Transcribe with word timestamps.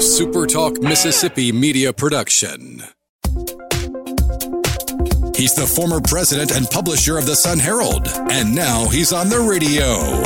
SuperTalk 0.00 0.82
Mississippi 0.82 1.52
media 1.52 1.92
production. 1.92 2.82
He's 5.36 5.54
the 5.54 5.70
former 5.76 6.00
president 6.00 6.52
and 6.52 6.66
publisher 6.70 7.18
of 7.18 7.26
the 7.26 7.36
Sun 7.36 7.58
Herald, 7.58 8.08
and 8.30 8.54
now 8.54 8.88
he's 8.88 9.12
on 9.12 9.28
the 9.28 9.40
radio. 9.40 10.22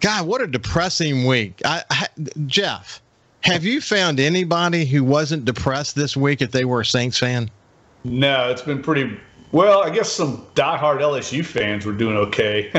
God, 0.00 0.26
what 0.26 0.40
a 0.40 0.46
depressing 0.46 1.26
week. 1.26 1.62
I, 1.64 1.82
I, 1.90 2.06
Jeff, 2.46 3.02
have 3.42 3.64
you 3.64 3.80
found 3.80 4.20
anybody 4.20 4.84
who 4.84 5.02
wasn't 5.02 5.44
depressed 5.44 5.96
this 5.96 6.16
week 6.16 6.42
if 6.42 6.52
they 6.52 6.64
were 6.64 6.82
a 6.82 6.86
Saints 6.86 7.18
fan? 7.18 7.50
No, 8.04 8.50
it's 8.50 8.62
been 8.62 8.82
pretty 8.82 9.18
well, 9.52 9.82
I 9.82 9.90
guess 9.90 10.12
some 10.12 10.46
diehard 10.54 11.00
LSU 11.00 11.44
fans 11.44 11.84
were 11.84 11.92
doing 11.92 12.16
okay, 12.16 12.70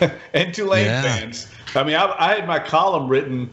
and 0.34 0.54
Tulane 0.54 0.86
yeah. 0.86 1.02
fans. 1.02 1.48
I 1.74 1.84
mean, 1.84 1.96
I, 1.96 2.14
I, 2.18 2.34
had 2.34 2.46
my 2.46 2.58
column 2.58 3.08
written 3.08 3.50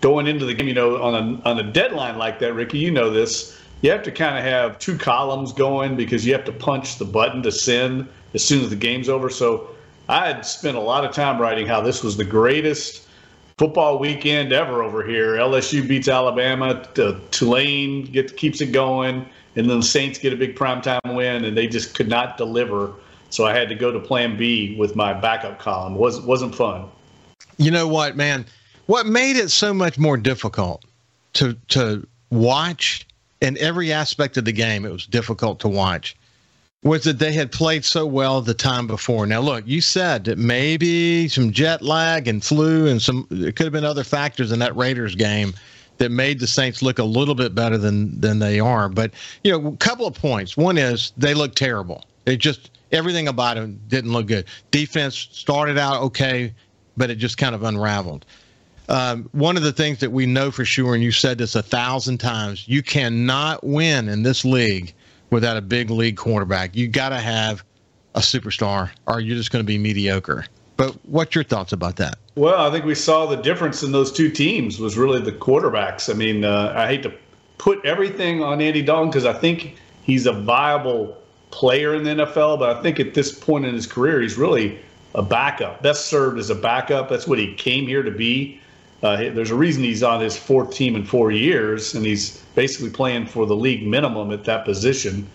going 0.00 0.26
into 0.26 0.44
the 0.44 0.54
game. 0.54 0.68
You 0.68 0.74
know, 0.74 1.02
on 1.02 1.14
a 1.14 1.48
on 1.48 1.58
a 1.58 1.62
deadline 1.62 2.18
like 2.18 2.38
that, 2.40 2.52
Ricky, 2.54 2.78
you 2.78 2.90
know 2.90 3.10
this. 3.10 3.60
You 3.82 3.90
have 3.90 4.02
to 4.04 4.12
kind 4.12 4.38
of 4.38 4.44
have 4.44 4.78
two 4.78 4.96
columns 4.96 5.52
going 5.52 5.96
because 5.96 6.26
you 6.26 6.32
have 6.32 6.44
to 6.46 6.52
punch 6.52 6.98
the 6.98 7.04
button 7.04 7.42
to 7.42 7.52
send 7.52 8.08
as 8.34 8.42
soon 8.42 8.62
as 8.62 8.70
the 8.70 8.76
game's 8.76 9.08
over. 9.08 9.28
So 9.28 9.68
I 10.08 10.26
had 10.26 10.46
spent 10.46 10.76
a 10.76 10.80
lot 10.80 11.04
of 11.04 11.14
time 11.14 11.40
writing 11.40 11.66
how 11.66 11.80
this 11.80 12.02
was 12.02 12.16
the 12.16 12.24
greatest 12.24 13.06
football 13.58 13.98
weekend 13.98 14.52
ever 14.52 14.82
over 14.82 15.06
here. 15.06 15.36
LSU 15.36 15.86
beats 15.86 16.08
Alabama. 16.08 16.86
Uh, 16.98 17.18
Tulane 17.30 18.04
get, 18.04 18.36
keeps 18.36 18.60
it 18.60 18.72
going 18.72 19.26
and 19.56 19.68
then 19.68 19.80
the 19.80 19.86
Saints 19.86 20.18
get 20.18 20.32
a 20.32 20.36
big 20.36 20.54
primetime 20.54 21.16
win, 21.16 21.44
and 21.44 21.56
they 21.56 21.66
just 21.66 21.94
could 21.94 22.08
not 22.08 22.36
deliver. 22.36 22.92
So 23.30 23.46
I 23.46 23.54
had 23.54 23.68
to 23.70 23.74
go 23.74 23.90
to 23.90 23.98
Plan 23.98 24.36
B 24.36 24.76
with 24.78 24.94
my 24.94 25.12
backup 25.12 25.58
column. 25.58 25.96
Was 25.96 26.20
wasn't 26.20 26.54
fun. 26.54 26.88
You 27.56 27.70
know 27.70 27.88
what, 27.88 28.16
man? 28.16 28.44
What 28.86 29.06
made 29.06 29.36
it 29.36 29.50
so 29.50 29.74
much 29.74 29.98
more 29.98 30.16
difficult 30.16 30.84
to 31.34 31.54
to 31.68 32.06
watch 32.30 33.06
in 33.40 33.58
every 33.58 33.92
aspect 33.92 34.36
of 34.36 34.44
the 34.44 34.52
game? 34.52 34.84
It 34.84 34.92
was 34.92 35.06
difficult 35.06 35.58
to 35.60 35.68
watch. 35.68 36.16
Was 36.82 37.02
that 37.04 37.18
they 37.18 37.32
had 37.32 37.50
played 37.50 37.84
so 37.84 38.06
well 38.06 38.40
the 38.42 38.54
time 38.54 38.86
before? 38.86 39.26
Now, 39.26 39.40
look, 39.40 39.66
you 39.66 39.80
said 39.80 40.24
that 40.24 40.38
maybe 40.38 41.26
some 41.26 41.50
jet 41.50 41.82
lag 41.82 42.28
and 42.28 42.44
flu 42.44 42.86
and 42.86 43.02
some. 43.02 43.26
It 43.30 43.56
could 43.56 43.64
have 43.64 43.72
been 43.72 43.84
other 43.84 44.04
factors 44.04 44.52
in 44.52 44.60
that 44.60 44.76
Raiders 44.76 45.14
game 45.14 45.54
that 45.98 46.10
made 46.10 46.40
the 46.40 46.46
Saints 46.46 46.82
look 46.82 46.98
a 46.98 47.04
little 47.04 47.34
bit 47.34 47.54
better 47.54 47.78
than 47.78 48.20
than 48.20 48.38
they 48.38 48.60
are. 48.60 48.88
But 48.88 49.12
you 49.44 49.52
know, 49.52 49.68
a 49.68 49.76
couple 49.76 50.06
of 50.06 50.14
points. 50.14 50.56
One 50.56 50.78
is 50.78 51.12
they 51.16 51.34
look 51.34 51.54
terrible. 51.54 52.04
It 52.26 52.36
just 52.36 52.70
everything 52.92 53.28
about 53.28 53.56
them 53.56 53.80
didn't 53.88 54.12
look 54.12 54.26
good. 54.26 54.46
Defense 54.70 55.28
started 55.32 55.78
out 55.78 56.02
okay, 56.02 56.52
but 56.96 57.10
it 57.10 57.16
just 57.16 57.38
kind 57.38 57.54
of 57.54 57.62
unraveled. 57.62 58.24
Um, 58.88 59.28
one 59.32 59.56
of 59.56 59.64
the 59.64 59.72
things 59.72 59.98
that 59.98 60.12
we 60.12 60.26
know 60.26 60.50
for 60.50 60.64
sure, 60.64 60.94
and 60.94 61.02
you 61.02 61.10
said 61.10 61.38
this 61.38 61.56
a 61.56 61.62
thousand 61.62 62.18
times, 62.18 62.68
you 62.68 62.82
cannot 62.82 63.64
win 63.64 64.08
in 64.08 64.22
this 64.22 64.44
league 64.44 64.94
without 65.30 65.56
a 65.56 65.60
big 65.60 65.90
league 65.90 66.16
quarterback. 66.16 66.76
You 66.76 66.86
got 66.86 67.08
to 67.08 67.18
have 67.18 67.64
a 68.14 68.20
superstar, 68.20 68.90
or 69.06 69.20
you're 69.20 69.36
just 69.36 69.50
going 69.50 69.64
to 69.64 69.66
be 69.66 69.76
mediocre. 69.76 70.46
But 70.76 70.94
what's 71.06 71.34
your 71.34 71.44
thoughts 71.44 71.72
about 71.72 71.96
that? 71.96 72.18
Well, 72.34 72.60
I 72.60 72.70
think 72.70 72.84
we 72.84 72.94
saw 72.94 73.26
the 73.26 73.36
difference 73.36 73.82
in 73.82 73.92
those 73.92 74.12
two 74.12 74.30
teams 74.30 74.78
was 74.78 74.96
really 74.98 75.20
the 75.20 75.32
quarterbacks. 75.32 76.10
I 76.10 76.16
mean, 76.16 76.44
uh, 76.44 76.74
I 76.76 76.86
hate 76.86 77.02
to 77.04 77.12
put 77.58 77.84
everything 77.84 78.42
on 78.42 78.60
Andy 78.60 78.82
Dalton 78.82 79.08
because 79.08 79.24
I 79.24 79.32
think 79.32 79.76
he's 80.02 80.26
a 80.26 80.32
viable 80.32 81.16
player 81.50 81.94
in 81.94 82.04
the 82.04 82.10
NFL, 82.10 82.58
but 82.58 82.76
I 82.76 82.82
think 82.82 83.00
at 83.00 83.14
this 83.14 83.36
point 83.36 83.64
in 83.64 83.74
his 83.74 83.86
career, 83.86 84.20
he's 84.20 84.36
really 84.36 84.78
a 85.14 85.22
backup. 85.22 85.82
Best 85.82 86.06
served 86.06 86.38
as 86.38 86.50
a 86.50 86.54
backup. 86.54 87.08
That's 87.08 87.26
what 87.26 87.38
he 87.38 87.54
came 87.54 87.86
here 87.86 88.02
to 88.02 88.10
be. 88.10 88.60
Uh, 89.02 89.16
there's 89.16 89.50
a 89.50 89.54
reason 89.54 89.82
he's 89.82 90.02
on 90.02 90.20
his 90.20 90.36
fourth 90.36 90.74
team 90.74 90.96
in 90.96 91.04
four 91.04 91.30
years, 91.30 91.94
and 91.94 92.04
he's 92.04 92.38
basically 92.54 92.90
playing 92.90 93.26
for 93.26 93.46
the 93.46 93.56
league 93.56 93.86
minimum 93.86 94.30
at 94.30 94.44
that 94.44 94.64
position. 94.64 95.26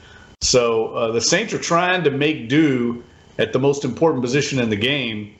So 0.42 0.94
uh, 0.94 1.12
the 1.12 1.22
Saints 1.22 1.54
are 1.54 1.60
trying 1.60 2.04
to 2.04 2.12
make 2.12 2.50
do 2.50 3.04
at 3.42 3.54
the 3.54 3.60
most 3.60 3.84
important 3.84 4.22
position 4.22 4.60
in 4.60 4.70
the 4.70 4.76
game 4.76 5.36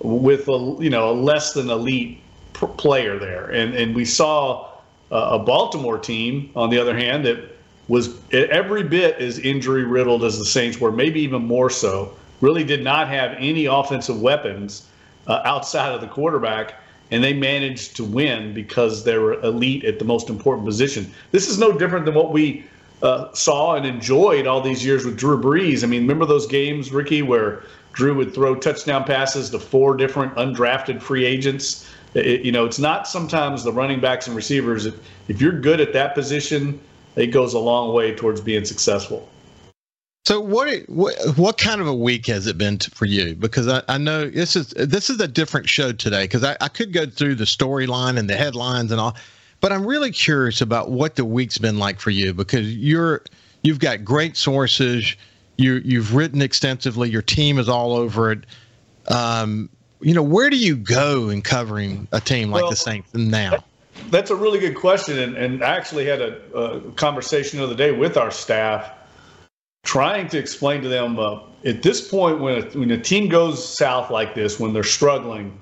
with 0.00 0.48
a 0.48 0.76
you 0.80 0.90
know 0.90 1.10
a 1.10 1.14
less 1.14 1.52
than 1.52 1.70
elite 1.70 2.20
player 2.52 3.18
there, 3.18 3.50
and 3.50 3.74
and 3.74 3.94
we 3.94 4.04
saw 4.04 4.68
a 5.10 5.38
Baltimore 5.38 5.98
team 5.98 6.50
on 6.54 6.68
the 6.68 6.78
other 6.78 6.94
hand 6.94 7.24
that 7.24 7.38
was 7.86 8.18
every 8.30 8.82
bit 8.82 9.16
as 9.16 9.38
injury 9.38 9.84
riddled 9.84 10.22
as 10.22 10.38
the 10.38 10.44
Saints 10.44 10.78
were, 10.78 10.92
maybe 10.92 11.20
even 11.20 11.42
more 11.46 11.70
so. 11.70 12.14
Really 12.42 12.62
did 12.62 12.84
not 12.84 13.08
have 13.08 13.34
any 13.38 13.64
offensive 13.64 14.20
weapons 14.20 14.86
uh, 15.26 15.40
outside 15.44 15.94
of 15.94 16.02
the 16.02 16.06
quarterback, 16.06 16.74
and 17.10 17.24
they 17.24 17.32
managed 17.32 17.96
to 17.96 18.04
win 18.04 18.52
because 18.52 19.04
they 19.04 19.16
were 19.16 19.40
elite 19.42 19.84
at 19.84 19.98
the 19.98 20.04
most 20.04 20.28
important 20.28 20.66
position. 20.66 21.10
This 21.30 21.48
is 21.48 21.58
no 21.58 21.72
different 21.72 22.04
than 22.04 22.14
what 22.14 22.32
we 22.32 22.64
uh, 23.02 23.32
saw 23.32 23.74
and 23.74 23.86
enjoyed 23.86 24.46
all 24.46 24.60
these 24.60 24.84
years 24.84 25.04
with 25.04 25.16
Drew 25.16 25.40
Brees. 25.40 25.84
I 25.84 25.86
mean, 25.86 26.02
remember 26.02 26.26
those 26.26 26.46
games, 26.46 26.90
Ricky, 26.90 27.22
where 27.22 27.62
Drew 27.92 28.14
would 28.14 28.34
throw 28.34 28.54
touchdown 28.54 29.04
passes 29.04 29.50
to 29.50 29.58
four 29.58 29.96
different 29.96 30.34
undrafted 30.34 31.00
free 31.02 31.24
agents. 31.24 31.88
It, 32.14 32.42
you 32.42 32.52
know, 32.52 32.64
it's 32.64 32.78
not 32.78 33.06
sometimes 33.06 33.64
the 33.64 33.72
running 33.72 34.00
backs 34.00 34.26
and 34.26 34.34
receivers. 34.34 34.86
If, 34.86 34.94
if 35.28 35.40
you're 35.40 35.60
good 35.60 35.80
at 35.80 35.92
that 35.92 36.14
position, 36.14 36.80
it 37.16 37.28
goes 37.28 37.54
a 37.54 37.58
long 37.58 37.94
way 37.94 38.14
towards 38.14 38.40
being 38.40 38.64
successful. 38.64 39.28
So 40.24 40.40
what, 40.40 40.68
what 40.88 41.14
what 41.38 41.56
kind 41.56 41.80
of 41.80 41.86
a 41.86 41.94
week 41.94 42.26
has 42.26 42.46
it 42.46 42.58
been 42.58 42.76
to, 42.78 42.90
for 42.90 43.06
you? 43.06 43.34
Because 43.34 43.66
I, 43.66 43.82
I 43.88 43.96
know 43.96 44.28
this 44.28 44.56
is 44.56 44.68
this 44.70 45.08
is 45.08 45.18
a 45.20 45.28
different 45.28 45.70
show 45.70 45.92
today. 45.92 46.24
Because 46.24 46.44
I, 46.44 46.56
I 46.60 46.68
could 46.68 46.92
go 46.92 47.06
through 47.06 47.36
the 47.36 47.44
storyline 47.44 48.18
and 48.18 48.28
the 48.28 48.36
headlines 48.36 48.92
and 48.92 49.00
all, 49.00 49.16
but 49.60 49.72
I'm 49.72 49.86
really 49.86 50.10
curious 50.10 50.60
about 50.60 50.90
what 50.90 51.16
the 51.16 51.24
week's 51.24 51.58
been 51.58 51.78
like 51.78 52.00
for 52.00 52.10
you 52.10 52.32
because 52.34 52.74
you're 52.74 53.22
you've 53.62 53.80
got 53.80 54.04
great 54.04 54.36
sources 54.36 55.16
you 55.58 55.82
you've 55.84 56.14
written 56.14 56.40
extensively. 56.40 57.10
Your 57.10 57.22
team 57.22 57.58
is 57.58 57.68
all 57.68 57.92
over 57.92 58.32
it. 58.32 58.44
Um, 59.08 59.68
you 60.00 60.14
know, 60.14 60.22
where 60.22 60.48
do 60.48 60.56
you 60.56 60.76
go 60.76 61.28
in 61.28 61.42
covering 61.42 62.06
a 62.12 62.20
team 62.20 62.50
like 62.50 62.62
well, 62.62 62.70
the 62.70 62.76
Saints 62.76 63.12
now? 63.12 63.64
That's 64.10 64.30
a 64.30 64.36
really 64.36 64.60
good 64.60 64.76
question, 64.76 65.18
and, 65.18 65.36
and 65.36 65.64
I 65.64 65.76
actually 65.76 66.06
had 66.06 66.22
a, 66.22 66.40
a, 66.56 66.80
conversation 66.92 67.58
the 67.58 67.64
other 67.64 67.74
day 67.74 67.90
with 67.90 68.16
our 68.16 68.30
staff, 68.30 68.92
trying 69.82 70.28
to 70.28 70.38
explain 70.38 70.82
to 70.82 70.88
them 70.88 71.18
uh, 71.18 71.40
at 71.64 71.82
this 71.82 72.08
point 72.08 72.38
when 72.38 72.62
a, 72.62 72.78
when 72.78 72.90
a 72.92 73.00
team 73.00 73.28
goes 73.28 73.76
south 73.76 74.08
like 74.10 74.36
this, 74.36 74.60
when 74.60 74.72
they're 74.72 74.84
struggling, 74.84 75.60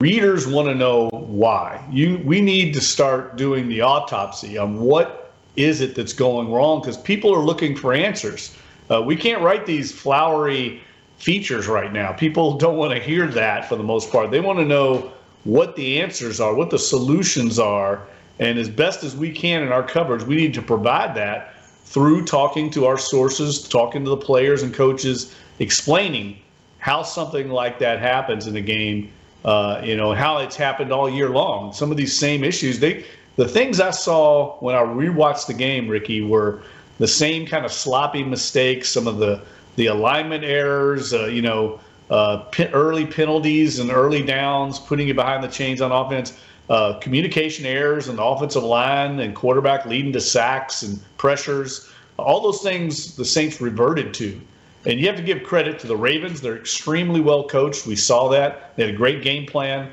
readers 0.00 0.46
want 0.46 0.68
to 0.68 0.74
know 0.74 1.08
why. 1.08 1.82
You 1.90 2.20
we 2.22 2.42
need 2.42 2.74
to 2.74 2.82
start 2.82 3.36
doing 3.36 3.66
the 3.66 3.80
autopsy 3.80 4.58
on 4.58 4.78
what 4.78 5.32
is 5.56 5.80
it 5.80 5.94
that's 5.94 6.12
going 6.12 6.52
wrong 6.52 6.82
because 6.82 6.98
people 6.98 7.34
are 7.34 7.42
looking 7.42 7.74
for 7.74 7.94
answers. 7.94 8.54
Uh, 8.90 9.00
we 9.00 9.16
can't 9.16 9.40
write 9.40 9.64
these 9.64 9.90
flowery 9.90 10.82
features 11.16 11.66
right 11.66 11.94
now. 11.94 12.12
People 12.12 12.58
don't 12.64 12.76
want 12.76 12.92
to 12.92 13.00
hear 13.00 13.26
that 13.26 13.66
for 13.70 13.76
the 13.76 13.82
most 13.82 14.12
part. 14.12 14.30
They 14.30 14.40
want 14.40 14.58
to 14.58 14.66
know 14.66 15.12
what 15.44 15.76
the 15.76 15.98
answers 16.02 16.40
are, 16.40 16.54
what 16.54 16.68
the 16.68 16.78
solutions 16.78 17.58
are, 17.58 18.02
and 18.38 18.58
as 18.58 18.68
best 18.68 19.02
as 19.02 19.16
we 19.16 19.32
can 19.32 19.62
in 19.62 19.72
our 19.72 19.82
coverage, 19.82 20.24
we 20.24 20.36
need 20.36 20.52
to 20.54 20.62
provide 20.62 21.14
that 21.14 21.54
through 21.84 22.26
talking 22.26 22.68
to 22.72 22.84
our 22.84 22.98
sources, 22.98 23.66
talking 23.66 24.04
to 24.04 24.10
the 24.10 24.16
players 24.16 24.62
and 24.62 24.74
coaches, 24.74 25.34
explaining 25.58 26.36
how 26.80 27.02
something 27.02 27.48
like 27.48 27.78
that 27.78 27.98
happens 27.98 28.46
in 28.46 28.56
a 28.56 28.60
game. 28.60 29.10
Uh, 29.46 29.80
you 29.82 29.96
know 29.96 30.12
how 30.12 30.38
it's 30.38 30.56
happened 30.56 30.92
all 30.92 31.08
year 31.08 31.30
long. 31.30 31.72
Some 31.72 31.92
of 31.92 31.96
these 31.96 32.14
same 32.14 32.42
issues. 32.42 32.80
They, 32.80 33.06
the 33.36 33.46
things 33.46 33.80
I 33.80 33.92
saw 33.92 34.58
when 34.58 34.74
I 34.74 34.80
rewatched 34.80 35.46
the 35.46 35.54
game, 35.54 35.88
Ricky, 35.88 36.20
were 36.20 36.62
the 36.98 37.06
same 37.06 37.46
kind 37.46 37.64
of 37.64 37.72
sloppy 37.72 38.24
mistakes, 38.24 38.88
some 38.88 39.06
of 39.06 39.18
the 39.18 39.40
the 39.76 39.86
alignment 39.86 40.42
errors, 40.42 41.12
uh, 41.14 41.26
you 41.26 41.42
know, 41.42 41.78
uh, 42.10 42.44
early 42.72 43.06
penalties 43.06 43.78
and 43.78 43.90
early 43.90 44.22
downs, 44.22 44.78
putting 44.78 45.06
you 45.06 45.14
behind 45.14 45.44
the 45.44 45.48
chains 45.48 45.80
on 45.80 45.92
offense, 45.92 46.38
uh, 46.68 46.94
communication 46.94 47.66
errors 47.66 48.08
in 48.08 48.16
the 48.16 48.24
offensive 48.24 48.64
line 48.64 49.20
and 49.20 49.34
quarterback 49.36 49.86
leading 49.86 50.12
to 50.12 50.20
sacks 50.20 50.82
and 50.82 50.98
pressures. 51.18 51.88
All 52.18 52.40
those 52.40 52.62
things 52.62 53.14
the 53.16 53.24
Saints 53.24 53.60
reverted 53.60 54.14
to. 54.14 54.40
And 54.86 55.00
you 55.00 55.06
have 55.08 55.16
to 55.16 55.22
give 55.22 55.42
credit 55.42 55.80
to 55.80 55.88
the 55.88 55.96
Ravens. 55.96 56.40
They're 56.40 56.56
extremely 56.56 57.20
well 57.20 57.46
coached. 57.48 57.86
We 57.86 57.96
saw 57.96 58.28
that. 58.28 58.76
They 58.76 58.86
had 58.86 58.94
a 58.94 58.96
great 58.96 59.22
game 59.22 59.44
plan. 59.44 59.92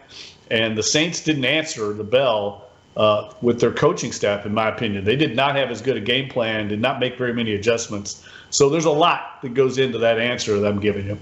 And 0.51 0.77
the 0.77 0.83
Saints 0.83 1.21
didn't 1.23 1.45
answer 1.45 1.93
the 1.93 2.03
bell 2.03 2.69
uh, 2.95 3.33
with 3.41 3.59
their 3.59 3.71
coaching 3.71 4.11
staff, 4.11 4.45
in 4.45 4.53
my 4.53 4.67
opinion. 4.67 5.03
They 5.03 5.15
did 5.15 5.35
not 5.35 5.55
have 5.55 5.71
as 5.71 5.81
good 5.81 5.97
a 5.97 6.01
game 6.01 6.29
plan, 6.29 6.67
did 6.67 6.79
not 6.79 6.99
make 6.99 7.17
very 7.17 7.33
many 7.33 7.55
adjustments. 7.55 8.23
So 8.51 8.69
there's 8.69 8.85
a 8.85 8.91
lot 8.91 9.41
that 9.41 9.55
goes 9.55 9.79
into 9.79 9.97
that 9.97 10.19
answer 10.19 10.59
that 10.59 10.67
I'm 10.67 10.79
giving 10.79 11.07
you. 11.07 11.17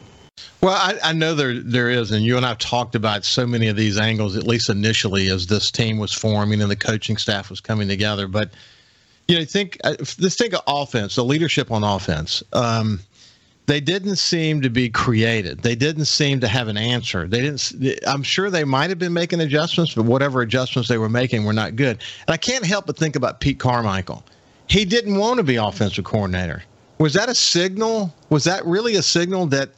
Well, 0.59 0.73
I, 0.73 0.97
I, 1.03 1.13
know 1.13 1.33
there 1.33 1.59
there 1.59 1.89
is, 1.89 2.11
and 2.11 2.23
you 2.23 2.35
and 2.37 2.45
I've 2.45 2.57
talked 2.57 2.95
about 2.95 3.23
so 3.23 3.47
many 3.47 3.67
of 3.67 3.75
these 3.75 3.97
angles, 3.97 4.35
at 4.35 4.43
least 4.43 4.69
initially, 4.69 5.29
as 5.29 5.47
this 5.47 5.71
team 5.71 5.97
was 5.97 6.11
forming 6.11 6.61
and 6.61 6.69
the 6.69 6.75
coaching 6.75 7.17
staff 7.17 7.49
was 7.49 7.61
coming 7.61 7.87
together. 7.87 8.27
But 8.27 8.51
you 9.27 9.37
know, 9.37 9.45
think 9.45 9.79
uh, 9.83 9.95
let's 10.19 10.35
think 10.35 10.53
of 10.53 10.61
offense, 10.67 11.15
the 11.15 11.23
leadership 11.23 11.71
on 11.71 11.83
offense. 11.83 12.43
Um, 12.53 12.99
they 13.71 13.79
didn't 13.79 14.17
seem 14.17 14.61
to 14.61 14.69
be 14.69 14.89
created. 14.89 15.59
They 15.59 15.75
didn't 15.75 16.05
seem 16.05 16.41
to 16.41 16.47
have 16.49 16.67
an 16.67 16.75
answer. 16.75 17.25
They 17.25 17.39
didn't. 17.39 18.01
I'm 18.05 18.21
sure 18.21 18.49
they 18.49 18.65
might 18.65 18.89
have 18.89 18.99
been 18.99 19.13
making 19.13 19.39
adjustments, 19.39 19.95
but 19.95 20.03
whatever 20.03 20.41
adjustments 20.41 20.89
they 20.89 20.97
were 20.97 21.07
making 21.07 21.45
were 21.45 21.53
not 21.53 21.77
good. 21.77 22.03
And 22.27 22.33
I 22.33 22.37
can't 22.37 22.65
help 22.65 22.85
but 22.85 22.97
think 22.97 23.15
about 23.15 23.39
Pete 23.39 23.59
Carmichael. 23.59 24.25
He 24.67 24.83
didn't 24.83 25.15
want 25.15 25.37
to 25.37 25.43
be 25.43 25.55
offensive 25.55 26.03
coordinator. 26.03 26.63
Was 26.97 27.13
that 27.13 27.29
a 27.29 27.35
signal? 27.35 28.13
Was 28.29 28.43
that 28.43 28.65
really 28.65 28.95
a 28.95 29.01
signal 29.01 29.45
that 29.47 29.69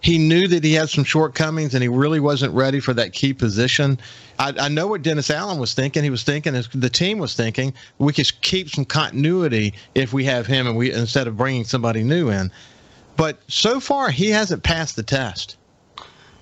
he 0.00 0.16
knew 0.16 0.46
that 0.46 0.62
he 0.62 0.72
had 0.74 0.88
some 0.88 1.02
shortcomings 1.02 1.74
and 1.74 1.82
he 1.82 1.88
really 1.88 2.20
wasn't 2.20 2.54
ready 2.54 2.78
for 2.78 2.94
that 2.94 3.12
key 3.12 3.34
position? 3.34 3.98
I, 4.38 4.54
I 4.60 4.68
know 4.68 4.86
what 4.86 5.02
Dennis 5.02 5.28
Allen 5.28 5.58
was 5.58 5.74
thinking. 5.74 6.04
He 6.04 6.10
was 6.10 6.22
thinking, 6.22 6.54
the 6.72 6.88
team 6.88 7.18
was 7.18 7.34
thinking, 7.34 7.74
we 7.98 8.12
could 8.12 8.30
keep 8.42 8.70
some 8.70 8.84
continuity 8.84 9.74
if 9.96 10.12
we 10.12 10.24
have 10.26 10.46
him 10.46 10.68
and 10.68 10.76
we 10.76 10.92
instead 10.92 11.26
of 11.26 11.36
bringing 11.36 11.64
somebody 11.64 12.04
new 12.04 12.30
in. 12.30 12.52
But 13.20 13.38
so 13.48 13.80
far, 13.80 14.10
he 14.10 14.30
hasn't 14.30 14.62
passed 14.62 14.96
the 14.96 15.02
test. 15.02 15.58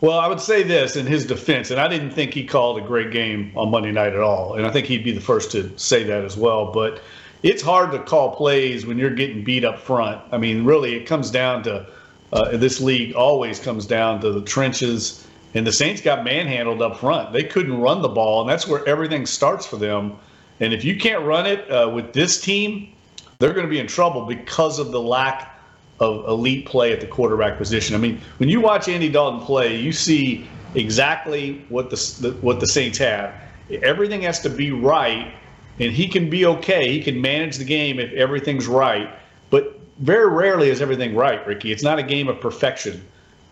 Well, 0.01 0.17
I 0.17 0.29
would 0.29 0.39
say 0.39 0.63
this 0.63 0.95
in 0.95 1.07
his 1.07 1.27
defense, 1.27 1.73
and 1.73 1.81
I 1.81 1.89
didn't 1.89 2.13
think 2.13 2.33
he 2.33 2.45
called 2.45 2.79
a 2.79 2.81
great 2.81 3.11
game 3.11 3.51
on 3.57 3.73
Monday 3.73 3.91
night 3.91 4.13
at 4.13 4.21
all. 4.21 4.55
And 4.55 4.65
I 4.65 4.71
think 4.71 4.87
he'd 4.87 5.03
be 5.03 5.11
the 5.11 5.21
first 5.21 5.51
to 5.51 5.77
say 5.77 6.05
that 6.05 6.23
as 6.23 6.37
well. 6.37 6.71
But 6.71 7.01
it's 7.43 7.63
hard 7.63 7.91
to 7.91 7.99
call 7.99 8.37
plays 8.37 8.87
when 8.87 8.97
you're 8.97 9.11
getting 9.11 9.43
beat 9.43 9.65
up 9.65 9.81
front. 9.81 10.21
I 10.31 10.39
mean, 10.39 10.65
really, 10.65 10.95
it 10.95 11.05
comes 11.05 11.33
down 11.33 11.65
to 11.65 11.85
uh, 12.33 12.57
this 12.57 12.81
league 12.81 13.13
always 13.17 13.59
comes 13.59 13.85
down 13.85 14.21
to 14.21 14.31
the 14.31 14.43
trenches. 14.43 15.27
And 15.55 15.67
the 15.67 15.73
Saints 15.73 16.01
got 16.01 16.23
manhandled 16.23 16.81
up 16.81 16.99
front. 16.99 17.33
They 17.33 17.43
couldn't 17.43 17.81
run 17.81 18.03
the 18.03 18.09
ball, 18.09 18.43
and 18.43 18.49
that's 18.49 18.69
where 18.69 18.89
everything 18.89 19.27
starts 19.27 19.67
for 19.67 19.79
them. 19.79 20.17
And 20.61 20.73
if 20.73 20.85
you 20.85 20.97
can't 20.97 21.25
run 21.25 21.45
it 21.45 21.69
uh, 21.73 21.91
with 21.93 22.13
this 22.13 22.41
team, 22.41 22.93
they're 23.41 23.53
going 23.53 23.67
to 23.67 23.71
be 23.71 23.81
in 23.81 23.89
trouble 23.89 24.27
because 24.27 24.79
of 24.79 24.93
the 24.93 25.03
lack 25.03 25.58
of 26.01 26.29
elite 26.29 26.67
play 26.67 26.93
at 26.93 27.01
the 27.01 27.07
quarterback 27.07 27.59
position. 27.59 27.95
I 27.95 27.99
mean, 27.99 28.21
when 28.39 28.49
you 28.49 28.61
watch 28.61 28.89
Andy 28.89 29.09
Dalton 29.09 29.41
play, 29.41 29.77
you 29.77 29.93
see 29.93 30.49
exactly 30.75 31.65
what 31.69 31.91
the, 31.91 32.37
what 32.41 32.61
the 32.61 32.67
Saints 32.67 32.99
have. 32.99 33.35
Everything 33.83 34.23
has 34.23 34.41
to 34.41 34.51
be 34.51 34.71
right, 34.71 35.33
and 35.81 35.93
he 35.93 36.09
can 36.09 36.31
be 36.31 36.47
okay. 36.47 36.93
He 36.93 37.03
can 37.03 37.21
manage 37.21 37.57
the 37.57 37.65
game 37.65 37.99
if 37.99 38.13
everything's 38.13 38.67
right. 38.67 39.11
But 39.51 39.79
very 39.99 40.31
rarely 40.31 40.71
is 40.71 40.81
everything 40.81 41.15
right, 41.15 41.45
Ricky. 41.47 41.73
It's 41.73 41.83
not 41.83 41.99
a 41.99 42.03
game 42.03 42.29
of 42.29 42.41
perfection. 42.41 43.05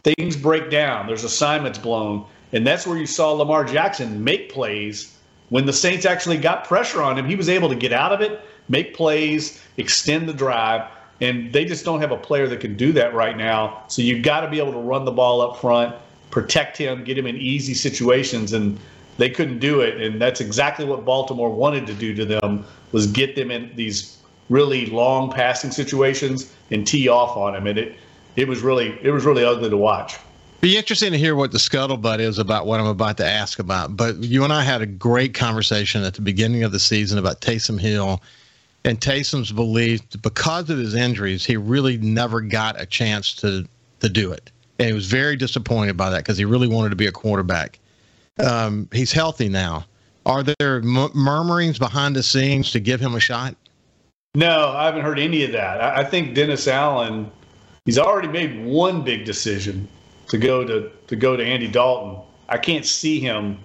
Things 0.05 0.37
break 0.37 0.71
down. 0.71 1.09
There's 1.09 1.25
assignments 1.25 1.79
blown, 1.79 2.25
and 2.53 2.67
that's 2.67 2.87
where 2.87 2.97
you 2.97 3.07
saw 3.07 3.33
Lamar 3.33 3.65
Jackson 3.65 4.23
make 4.23 4.53
plays. 4.53 5.13
When 5.49 5.67
the 5.67 5.73
Saints 5.73 6.05
actually 6.05 6.39
got 6.39 6.65
pressure 6.65 7.03
on 7.03 7.19
him, 7.19 7.27
he 7.27 7.37
was 7.37 7.49
able 7.49 7.69
to 7.69 7.75
get 7.75 7.93
out 7.93 8.13
of 8.13 8.21
it, 8.21 8.41
make 8.69 8.95
plays, 8.95 9.63
extend 9.77 10.29
the 10.29 10.33
drive 10.33 10.83
and 11.21 11.53
they 11.53 11.65
just 11.65 11.85
don't 11.85 12.01
have 12.01 12.13
a 12.13 12.17
player 12.17 12.47
that 12.49 12.61
can 12.61 12.77
do 12.77 12.93
that 12.93 13.15
right 13.15 13.37
now. 13.37 13.83
So 13.89 14.03
you've 14.03 14.23
got 14.23 14.41
to 14.41 14.49
be 14.49 14.59
able 14.59 14.73
to 14.73 14.79
run 14.79 15.05
the 15.05 15.13
ball 15.13 15.41
up 15.41 15.57
front, 15.59 15.95
protect 16.31 16.77
him, 16.77 17.05
get 17.05 17.17
him 17.17 17.27
in 17.27 17.37
easy 17.37 17.75
situations, 17.75 18.53
and 18.53 18.79
they 19.17 19.31
couldn't 19.31 19.59
do 19.59 19.81
it. 19.81 20.01
And 20.01 20.21
that's 20.21 20.41
exactly 20.41 20.85
what 20.85 21.05
Baltimore 21.05 21.51
wanted 21.51 21.87
to 21.87 21.95
do 21.95 22.15
to 22.15 22.25
them 22.25 22.65
was 22.93 23.07
get 23.07 23.35
them 23.35 23.51
in 23.51 23.75
these 23.75 24.19
really 24.49 24.87
long 24.87 25.31
passing 25.31 25.71
situations 25.71 26.53
and 26.71 26.87
tee 26.87 27.09
off 27.09 27.37
on 27.37 27.55
him. 27.55 27.67
And 27.67 27.79
it 27.79 27.97
it 28.37 28.47
was 28.47 28.61
really 28.61 28.99
it 29.03 29.11
was 29.11 29.25
really 29.25 29.45
ugly 29.45 29.71
to 29.71 29.77
watch. 29.77 30.17
Be 30.61 30.77
interesting 30.77 31.13
to 31.13 31.19
hear 31.19 31.37
what 31.37 31.53
the 31.53 31.59
scuttlebutt 31.59 32.19
is 32.19 32.39
about 32.39 32.67
what 32.67 32.81
I'm 32.81 32.87
about 32.87 33.19
to 33.19 33.27
ask 33.27 33.59
about. 33.59 33.97
But 33.97 34.17
you 34.17 34.43
and 34.43 34.53
I 34.53 34.63
had 34.63 34.81
a 34.81 34.87
great 34.87 35.35
conversation 35.35 36.03
at 36.03 36.15
the 36.15 36.23
beginning 36.23 36.63
of 36.63 36.73
the 36.73 36.79
season 36.79 37.19
about 37.19 37.41
Taysom 37.41 37.79
Hill 37.79 38.23
and 38.87 39.01
Taysom's 39.01 39.51
believed 39.51 40.23
because 40.23 40.71
of 40.71 40.79
his 40.79 40.95
injuries, 40.95 41.45
he 41.45 41.57
really 41.57 41.99
never 41.99 42.41
got 42.41 42.81
a 42.81 42.87
chance 42.87 43.35
to 43.35 43.67
to 44.01 44.09
do 44.09 44.31
it, 44.31 44.51
and 44.79 44.89
he 44.89 44.95
was 44.95 45.07
very 45.07 45.37
disappointed 45.37 45.97
by 45.97 46.11
that 46.11 46.19
because 46.19 46.39
he 46.39 46.45
really 46.45 46.69
wanted 46.69 46.91
to 46.91 46.97
be 46.97 47.07
a 47.07 47.13
quarterback. 47.13 47.79
Um, 48.39 48.89
he's 48.93 49.11
healthy 49.11 49.49
now. 49.49 49.87
Are 50.27 50.43
there 50.43 50.77
m- 50.77 51.11
murmurings 51.15 51.79
behind 51.79 52.15
the 52.15 52.23
scenes 52.23 52.71
to 52.73 52.81
give 52.81 53.01
him 53.01 53.15
a 53.15 53.21
shot? 53.21 53.57
No, 54.35 54.69
I 54.69 54.85
haven't 54.85 55.03
heard 55.03 55.19
any 55.19 55.45
of 55.45 55.53
that. 55.53 55.81
I, 55.81 56.03
I 56.03 56.05
think 56.05 56.35
Dennis 56.35 56.69
Allen, 56.69 57.31
he's 57.87 57.99
already 57.99 58.29
made 58.29 58.65
one 58.65 59.03
big 59.03 59.25
decision 59.25 59.89
to 60.29 60.39
go 60.39 60.65
to 60.65 60.91
to 61.09 61.17
go 61.17 61.37
to 61.37 61.45
Andy 61.45 61.69
Dalton. 61.69 62.23
I 62.49 62.59
can't 62.59 62.87
see 62.87 63.19
him 63.19 63.59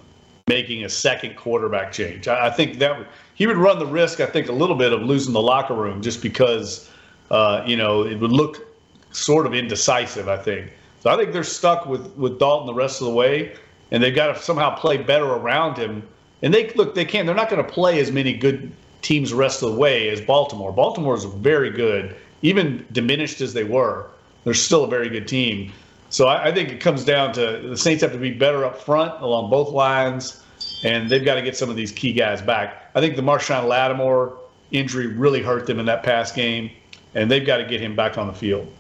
making 0.48 0.86
a 0.86 0.90
second 0.90 1.36
quarterback 1.36 1.92
change. 1.92 2.28
I, 2.28 2.48
I 2.48 2.50
think 2.50 2.80
that 2.80 3.06
he 3.36 3.48
would 3.48 3.58
run 3.58 3.80
the 3.80 3.86
risk, 3.86 4.20
I 4.20 4.26
think, 4.26 4.50
a 4.50 4.54
little 4.54 4.76
bit 4.76 4.94
of 4.94 5.02
losing 5.02 5.34
the 5.34 5.42
locker 5.42 5.74
room 5.74 6.02
just 6.02 6.22
because, 6.22 6.90
uh, 7.30 7.64
you 7.66 7.76
know, 7.76 8.04
it 8.04 8.16
would 8.20 8.32
look 8.32 8.68
sort 9.12 9.46
of 9.46 9.54
indecisive. 9.54 10.28
I 10.28 10.38
think 10.38 10.72
so. 11.02 11.10
I 11.10 11.18
think 11.18 11.34
they're 11.34 11.44
stuck 11.44 11.86
with 11.86 12.14
with 12.16 12.40
Dalton 12.40 12.68
the 12.68 12.74
rest 12.74 13.02
of 13.02 13.08
the 13.08 13.14
way, 13.14 13.56
and 13.92 14.02
they've 14.02 14.16
got 14.16 14.36
to 14.36 14.42
somehow 14.42 14.76
play 14.76 14.98
better 14.98 15.26
around 15.26 15.78
him. 15.78 16.04
And 16.42 16.54
they 16.54 16.70
look, 16.74 16.96
they 16.96 17.06
can't. 17.06 17.26
They're 17.26 17.36
not 17.36 17.50
going 17.50 17.64
to 17.64 17.72
play 17.72 18.00
as 18.00 18.12
many 18.12 18.34
good 18.34 18.72
teams 19.02 19.32
the 19.32 19.36
rest 19.36 19.64
of 19.64 19.72
the 19.72 19.78
way 19.78 20.10
as 20.10 20.22
Baltimore. 20.22 20.72
Baltimore 20.72 21.16
is 21.16 21.26
very 21.26 21.72
good, 21.72 22.16
even 22.42 22.86
diminished 22.92 23.42
as 23.42 23.54
they 23.54 23.64
were. 23.64 24.08
They're 24.44 24.54
still 24.54 24.84
a 24.84 24.88
very 24.88 25.10
good 25.10 25.28
team. 25.28 25.72
So 26.10 26.28
I, 26.28 26.48
I 26.48 26.52
think 26.52 26.70
it 26.70 26.80
comes 26.80 27.06
down 27.06 27.34
to 27.34 27.62
the 27.70 27.78
Saints 27.78 28.02
have 28.02 28.12
to 28.12 28.18
be 28.18 28.32
better 28.32 28.66
up 28.66 28.82
front 28.82 29.22
along 29.22 29.50
both 29.50 29.70
lines 29.70 30.44
and 30.84 31.10
they've 31.10 31.24
got 31.24 31.36
to 31.36 31.42
get 31.42 31.56
some 31.56 31.70
of 31.70 31.76
these 31.76 31.92
key 31.92 32.14
guys 32.14 32.42
back. 32.42 32.90
I 32.96 33.02
think 33.02 33.16
the 33.16 33.22
Marshon 33.22 33.68
Lattimore 33.68 34.38
injury 34.72 35.08
really 35.08 35.42
hurt 35.42 35.68
them 35.68 35.80
in 35.80 35.86
that 35.86 36.04
past 36.04 36.36
game, 36.36 36.72
and 37.14 37.30
they've 37.30 37.46
got 37.46 37.58
to 37.58 37.66
get 37.66 37.82
him 37.82 37.96
back 37.96 38.18
on 38.18 38.28
the 38.28 38.34
field. 38.34 38.72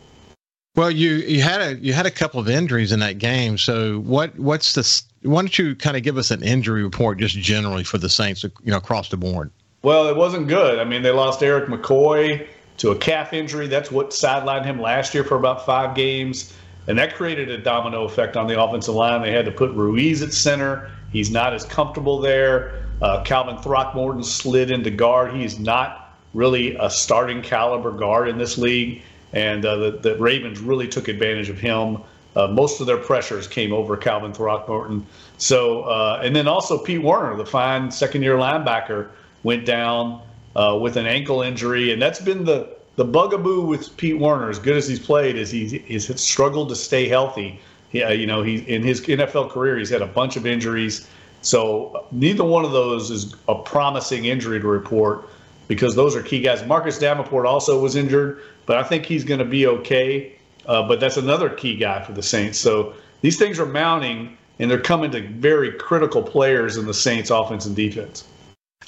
Well, 0.75 0.89
you 0.89 1.15
you 1.15 1.41
had 1.41 1.61
a 1.61 1.75
you 1.79 1.91
had 1.91 2.05
a 2.05 2.11
couple 2.11 2.39
of 2.39 2.47
injuries 2.49 2.93
in 2.93 2.99
that 3.01 3.17
game. 3.17 3.57
So 3.57 3.99
what 3.99 4.37
what's 4.39 4.73
the 4.73 5.29
why 5.29 5.41
don't 5.41 5.57
you 5.59 5.75
kind 5.75 5.97
of 5.97 6.03
give 6.03 6.17
us 6.17 6.31
an 6.31 6.43
injury 6.43 6.83
report 6.83 7.19
just 7.19 7.37
generally 7.37 7.83
for 7.83 7.97
the 7.97 8.07
Saints, 8.07 8.43
you 8.43 8.51
know, 8.65 8.77
across 8.77 9.09
the 9.09 9.17
board? 9.17 9.51
Well, 9.83 10.07
it 10.07 10.15
wasn't 10.15 10.47
good. 10.47 10.79
I 10.79 10.85
mean, 10.85 11.01
they 11.01 11.11
lost 11.11 11.43
Erik 11.43 11.67
McCoy 11.67 12.47
to 12.77 12.91
a 12.91 12.97
calf 12.97 13.33
injury. 13.33 13.67
That's 13.67 13.91
what 13.91 14.11
sidelined 14.11 14.65
him 14.65 14.79
last 14.79 15.13
year 15.13 15.23
for 15.23 15.35
about 15.35 15.65
five 15.65 15.95
games. 15.95 16.53
And 16.87 16.97
that 16.97 17.15
created 17.15 17.49
a 17.49 17.57
domino 17.57 18.03
effect 18.03 18.35
on 18.35 18.47
the 18.47 18.61
offensive 18.61 18.95
line. 18.95 19.21
They 19.21 19.31
had 19.31 19.45
to 19.45 19.51
put 19.51 19.71
Ruiz 19.71 20.21
at 20.21 20.33
center. 20.33 20.89
He's 21.11 21.29
not 21.29 21.53
as 21.53 21.65
comfortable 21.65 22.19
there. 22.19 22.85
Uh, 23.01 23.23
Calvin 23.23 23.57
Throckmorton 23.57 24.23
slid 24.23 24.71
into 24.71 24.89
guard. 24.91 25.33
He's 25.33 25.59
not 25.59 26.15
really 26.33 26.75
a 26.79 26.89
starting 26.89 27.41
caliber 27.41 27.91
guard 27.91 28.29
in 28.29 28.37
this 28.37 28.57
league. 28.57 29.01
And 29.33 29.65
uh, 29.65 29.75
the, 29.77 29.91
the, 29.91 30.17
Ravens 30.17 30.59
really 30.59 30.87
took 30.87 31.07
advantage 31.07 31.49
of 31.49 31.59
him. 31.59 31.99
Uh, 32.35 32.47
most 32.47 32.79
of 32.79 32.87
their 32.87 32.97
pressures 32.97 33.47
came 33.47 33.73
over 33.73 33.97
Calvin 33.97 34.33
Throckmorton. 34.33 35.05
So, 35.37 35.83
uh, 35.83 36.21
and 36.23 36.35
then 36.35 36.47
also 36.47 36.77
Pete 36.77 37.01
Werner, 37.01 37.35
the 37.35 37.45
fine 37.45 37.91
second 37.91 38.23
year 38.23 38.35
linebacker, 38.35 39.09
went 39.43 39.65
down 39.65 40.21
uh, 40.55 40.77
with 40.81 40.97
an 40.97 41.05
ankle 41.05 41.41
injury. 41.41 41.91
And 41.91 42.01
that's 42.01 42.21
been 42.21 42.45
the, 42.45 42.75
the 43.01 43.05
bugaboo 43.05 43.61
with 43.61 43.97
Pete 43.97 44.19
Werner, 44.19 44.49
as 44.49 44.59
good 44.59 44.77
as 44.77 44.87
he's 44.87 44.99
played, 44.99 45.35
is 45.35 45.49
he, 45.49 45.79
he's 45.79 46.21
struggled 46.21 46.69
to 46.69 46.75
stay 46.75 47.07
healthy 47.07 47.59
yeah, 47.91 48.09
you 48.09 48.25
know, 48.25 48.41
he 48.41 48.57
in 48.57 48.83
his 48.83 49.01
NFL 49.01 49.51
career, 49.51 49.77
he's 49.77 49.89
had 49.89 50.01
a 50.01 50.07
bunch 50.07 50.37
of 50.37 50.45
injuries. 50.45 51.07
So 51.41 52.05
neither 52.11 52.43
one 52.43 52.63
of 52.63 52.71
those 52.71 53.11
is 53.11 53.35
a 53.47 53.55
promising 53.55 54.25
injury 54.25 54.59
to 54.59 54.67
report 54.67 55.27
because 55.67 55.95
those 55.95 56.15
are 56.15 56.21
key 56.21 56.41
guys. 56.41 56.65
Marcus 56.65 56.99
Davenport 56.99 57.45
also 57.45 57.79
was 57.79 57.95
injured, 57.95 58.41
but 58.65 58.77
I 58.77 58.83
think 58.83 59.05
he's 59.05 59.23
going 59.23 59.39
to 59.39 59.45
be 59.45 59.67
okay. 59.67 60.33
Uh, 60.67 60.87
but 60.87 60.99
that's 60.99 61.17
another 61.17 61.49
key 61.49 61.75
guy 61.75 62.03
for 62.03 62.13
the 62.13 62.21
Saints. 62.21 62.59
So 62.59 62.93
these 63.21 63.37
things 63.37 63.59
are 63.59 63.65
mounting, 63.65 64.37
and 64.59 64.69
they're 64.69 64.79
coming 64.79 65.09
to 65.11 65.27
very 65.27 65.71
critical 65.71 66.21
players 66.21 66.77
in 66.77 66.85
the 66.85 66.93
Saints' 66.93 67.31
offense 67.31 67.65
and 67.65 67.75
defense. 67.75 68.23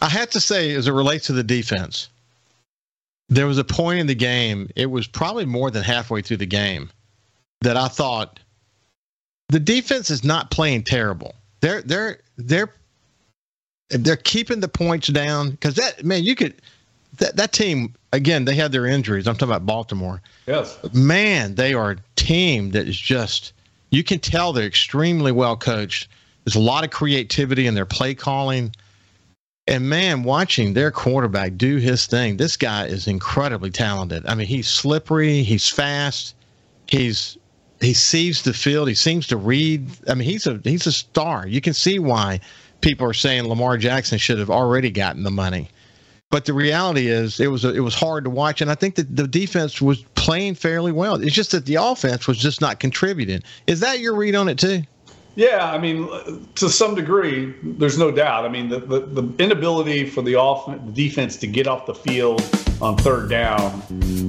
I 0.02 0.10
have 0.10 0.30
to 0.32 0.40
say, 0.40 0.74
as 0.76 0.88
it 0.88 0.92
relates 0.92 1.26
to 1.28 1.34
the 1.34 1.44
defense, 1.44 2.10
there 3.30 3.48
was 3.48 3.58
a 3.58 3.64
point 3.64 4.00
in 4.00 4.08
the 4.08 4.16
game, 4.16 4.70
it 4.76 4.88
was 4.88 5.08
probably 5.08 5.46
more 5.46 5.72
than 5.72 5.84
halfway 5.84 6.22
through 6.22 6.38
the 6.38 6.46
game, 6.46 6.90
that 7.62 7.78
I 7.78 7.88
thought 7.88 8.40
the 9.50 9.60
defense 9.60 10.10
is 10.10 10.24
not 10.24 10.52
playing 10.52 10.84
terrible. 10.84 11.36
They're 11.62 11.82
they're 11.82 12.20
they're 12.38 12.74
they're 13.90 14.16
keeping 14.18 14.60
the 14.60 14.68
points 14.68 15.08
down 15.08 15.52
because 15.52 15.76
that 15.76 16.04
man, 16.04 16.24
you 16.24 16.36
could 16.36 16.56
that 17.18 17.36
that 17.38 17.54
team 17.54 17.94
again. 18.12 18.46
They 18.46 18.56
had 18.56 18.72
their 18.72 18.86
injuries. 18.86 19.28
I'm 19.28 19.36
talking 19.36 19.50
about 19.50 19.66
Baltimore. 19.66 20.22
Yes, 20.48 20.78
man, 20.94 21.56
they 21.56 21.74
are 21.74 21.92
a 21.92 21.98
team 22.16 22.72
that 22.72 22.88
is 22.88 22.98
just 22.98 23.54
you 23.92 24.04
can 24.04 24.20
tell 24.20 24.54
they're 24.54 24.66
extremely 24.66 25.32
well 25.32 25.56
coached. 25.56 26.10
There's 26.44 26.56
a 26.56 26.60
lot 26.60 26.84
of 26.84 26.90
creativity 26.90 27.68
in 27.68 27.76
their 27.76 27.86
play 27.86 28.16
calling. 28.16 28.74
And 29.66 29.90
man, 29.90 30.24
watching 30.24 30.74
their 30.74 30.92
quarterback 30.92 31.56
do 31.56 31.78
his 31.78 32.06
thing, 32.06 32.36
this 32.36 32.58
guy 32.58 32.86
is 32.86 33.08
incredibly 33.08 33.72
talented. 33.72 34.26
I 34.26 34.36
mean, 34.36 34.48
he's 34.48 34.68
slippery, 34.68 35.42
he's 35.44 35.70
fast, 35.70 36.36
he's 36.88 37.38
he 37.80 37.94
sees 37.94 38.42
the 38.42 38.54
field, 38.54 38.88
he 38.88 38.94
seems 38.96 39.28
to 39.28 39.38
read. 39.38 39.88
I 40.10 40.16
mean, 40.16 40.28
he's 40.28 40.48
a 40.48 40.60
he's 40.64 40.86
a 40.86 40.92
star. 40.92 41.48
You 41.48 41.62
can 41.62 41.74
see 41.74 41.98
why 41.98 42.42
people 42.82 43.08
are 43.08 43.14
saying 43.14 43.48
Lamar 43.48 43.78
Jackson 43.78 44.18
should 44.18 44.40
have 44.40 44.50
already 44.50 44.92
gotten 44.92 45.24
the 45.24 45.32
money. 45.32 45.70
But 46.30 46.46
the 46.46 46.54
reality 46.54 47.08
is, 47.08 47.40
it 47.40 47.48
was 47.48 47.64
a, 47.64 47.74
it 47.74 47.82
was 47.82 47.94
hard 47.94 48.24
to 48.24 48.30
watch, 48.30 48.60
and 48.60 48.70
I 48.70 48.76
think 48.76 48.96
that 48.96 49.16
the 49.16 49.28
defense 49.28 49.82
was 49.82 50.02
playing 50.16 50.56
fairly 50.56 50.92
well. 50.92 51.22
It's 51.22 51.36
just 51.36 51.52
that 51.52 51.66
the 51.66 51.76
offense 51.76 52.28
was 52.28 52.38
just 52.38 52.60
not 52.60 52.80
contributing. 52.80 53.44
Is 53.68 53.80
that 53.82 54.00
your 54.00 54.16
read 54.16 54.36
on 54.36 54.50
it 54.50 54.58
too? 54.58 54.82
Yeah, 55.36 55.72
I 55.72 55.80
mean, 55.80 56.08
to 56.56 56.70
some 56.70 56.94
degree, 56.94 57.54
there's 57.64 57.98
no 57.98 58.12
doubt. 58.12 58.46
I 58.46 58.50
mean, 58.50 58.70
the, 58.70 58.80
the, 58.80 59.00
the 59.00 59.44
inability 59.44 60.08
for 60.08 60.22
the 60.22 60.40
offense, 60.40 60.82
the 60.86 60.92
defense 60.92 61.38
to 61.38 61.48
get 61.48 61.66
off 61.66 61.88
the 61.88 61.96
field 61.96 62.42
on 62.82 62.98
third 62.98 63.30
down 63.30 63.72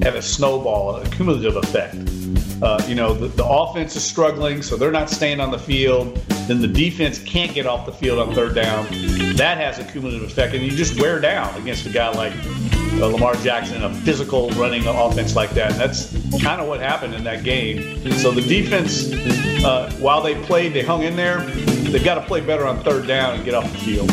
had 0.01 0.15
a 0.15 0.21
snowball, 0.21 0.95
a 0.95 1.07
cumulative 1.09 1.57
effect. 1.57 1.95
Uh, 2.63 2.81
you 2.87 2.95
know, 2.95 3.13
the, 3.13 3.27
the 3.27 3.45
offense 3.45 3.95
is 3.95 4.03
struggling, 4.03 4.63
so 4.63 4.77
they're 4.77 4.91
not 4.91 5.09
staying 5.09 5.39
on 5.39 5.51
the 5.51 5.59
field. 5.59 6.15
Then 6.47 6.61
the 6.61 6.67
defense 6.67 7.19
can't 7.19 7.53
get 7.53 7.67
off 7.67 7.85
the 7.85 7.91
field 7.91 8.17
on 8.17 8.33
third 8.33 8.55
down. 8.55 8.85
That 9.35 9.57
has 9.57 9.77
a 9.77 9.83
cumulative 9.83 10.23
effect, 10.23 10.55
and 10.55 10.63
you 10.63 10.71
just 10.71 10.99
wear 10.99 11.19
down 11.19 11.53
against 11.61 11.85
a 11.85 11.89
guy 11.89 12.09
like 12.09 12.33
uh, 13.01 13.07
Lamar 13.07 13.35
Jackson, 13.35 13.83
a 13.83 13.93
physical 13.93 14.49
running 14.51 14.87
offense 14.87 15.35
like 15.35 15.51
that. 15.51 15.71
And 15.71 15.79
that's 15.79 16.11
kind 16.41 16.61
of 16.61 16.67
what 16.67 16.79
happened 16.79 17.13
in 17.13 17.23
that 17.25 17.43
game. 17.43 18.09
So 18.13 18.31
the 18.31 18.41
defense, 18.41 19.11
uh, 19.65 19.91
while 19.93 20.21
they 20.21 20.35
played, 20.43 20.73
they 20.73 20.83
hung 20.83 21.03
in 21.03 21.15
there. 21.15 21.41
They've 21.41 22.03
got 22.03 22.15
to 22.15 22.21
play 22.21 22.41
better 22.41 22.67
on 22.67 22.83
third 22.83 23.07
down 23.07 23.35
and 23.35 23.43
get 23.43 23.55
off 23.55 23.71
the 23.71 23.77
field. 23.79 24.11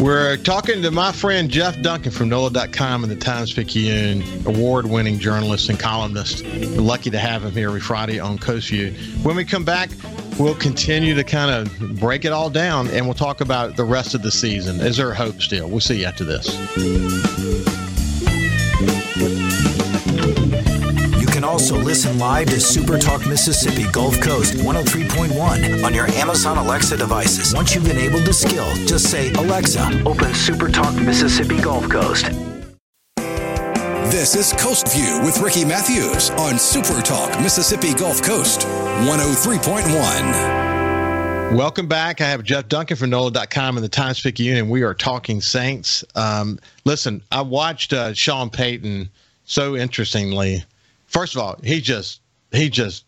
We're 0.00 0.36
talking 0.38 0.82
to 0.82 0.90
my 0.90 1.12
friend 1.12 1.48
Jeff 1.48 1.80
Duncan 1.80 2.10
from 2.10 2.28
NOLA.com 2.28 3.04
and 3.04 3.10
the 3.10 3.16
Times 3.16 3.52
Picayune, 3.52 4.22
award 4.46 4.86
winning 4.86 5.18
journalist 5.18 5.68
and 5.68 5.78
columnist. 5.78 6.44
We're 6.44 6.80
lucky 6.80 7.08
to 7.10 7.18
have 7.18 7.44
him 7.44 7.52
here 7.52 7.68
every 7.68 7.80
Friday 7.80 8.18
on 8.18 8.36
Coast 8.36 8.68
View. 8.68 8.92
When 9.22 9.36
we 9.36 9.44
come 9.44 9.64
back, 9.64 9.90
we'll 10.38 10.56
continue 10.56 11.14
to 11.14 11.22
kind 11.22 11.50
of 11.50 12.00
break 12.00 12.24
it 12.24 12.32
all 12.32 12.50
down 12.50 12.88
and 12.88 13.06
we'll 13.06 13.14
talk 13.14 13.40
about 13.40 13.76
the 13.76 13.84
rest 13.84 14.14
of 14.14 14.22
the 14.22 14.32
season. 14.32 14.80
Is 14.80 14.96
there 14.96 15.14
hope 15.14 15.40
still? 15.40 15.68
We'll 15.70 15.80
see 15.80 16.00
you 16.00 16.06
after 16.06 16.24
this. 16.24 16.48
Also 21.62 21.78
listen 21.78 22.18
live 22.18 22.48
to 22.48 22.58
Super 22.58 22.98
Talk 22.98 23.24
Mississippi 23.24 23.88
Gulf 23.92 24.20
Coast 24.20 24.54
103.1 24.54 25.84
on 25.84 25.94
your 25.94 26.08
Amazon 26.08 26.58
Alexa 26.58 26.96
devices. 26.96 27.54
Once 27.54 27.72
you've 27.72 27.88
enabled 27.88 28.24
the 28.24 28.32
skill, 28.32 28.66
just 28.84 29.12
say, 29.12 29.32
Alexa, 29.34 30.02
open 30.04 30.34
Super 30.34 30.68
Talk 30.68 30.92
Mississippi 30.96 31.60
Gulf 31.60 31.88
Coast. 31.88 32.24
This 34.10 34.34
is 34.34 34.52
Coast 34.54 34.92
View 34.92 35.20
with 35.22 35.38
Ricky 35.38 35.64
Matthews 35.64 36.30
on 36.30 36.58
Super 36.58 37.00
Talk 37.00 37.40
Mississippi 37.40 37.94
Gulf 37.94 38.24
Coast 38.24 38.62
103.1. 39.06 41.56
Welcome 41.56 41.86
back. 41.86 42.20
I 42.20 42.28
have 42.28 42.42
Jeff 42.42 42.66
Duncan 42.66 42.96
from 42.96 43.10
NOLA.com 43.10 43.76
and 43.76 43.84
the 43.84 43.88
Times 43.88 44.20
Picayune, 44.20 44.56
and 44.56 44.68
we 44.68 44.82
are 44.82 44.94
talking 44.94 45.40
Saints. 45.40 46.04
Um, 46.16 46.58
listen, 46.84 47.22
I 47.30 47.42
watched 47.42 47.92
uh, 47.92 48.14
Sean 48.14 48.50
Payton 48.50 49.08
so 49.44 49.76
interestingly. 49.76 50.64
First 51.12 51.36
of 51.36 51.42
all, 51.42 51.58
he 51.62 51.80
just 51.80 52.20
he 52.50 52.70
just 52.70 53.04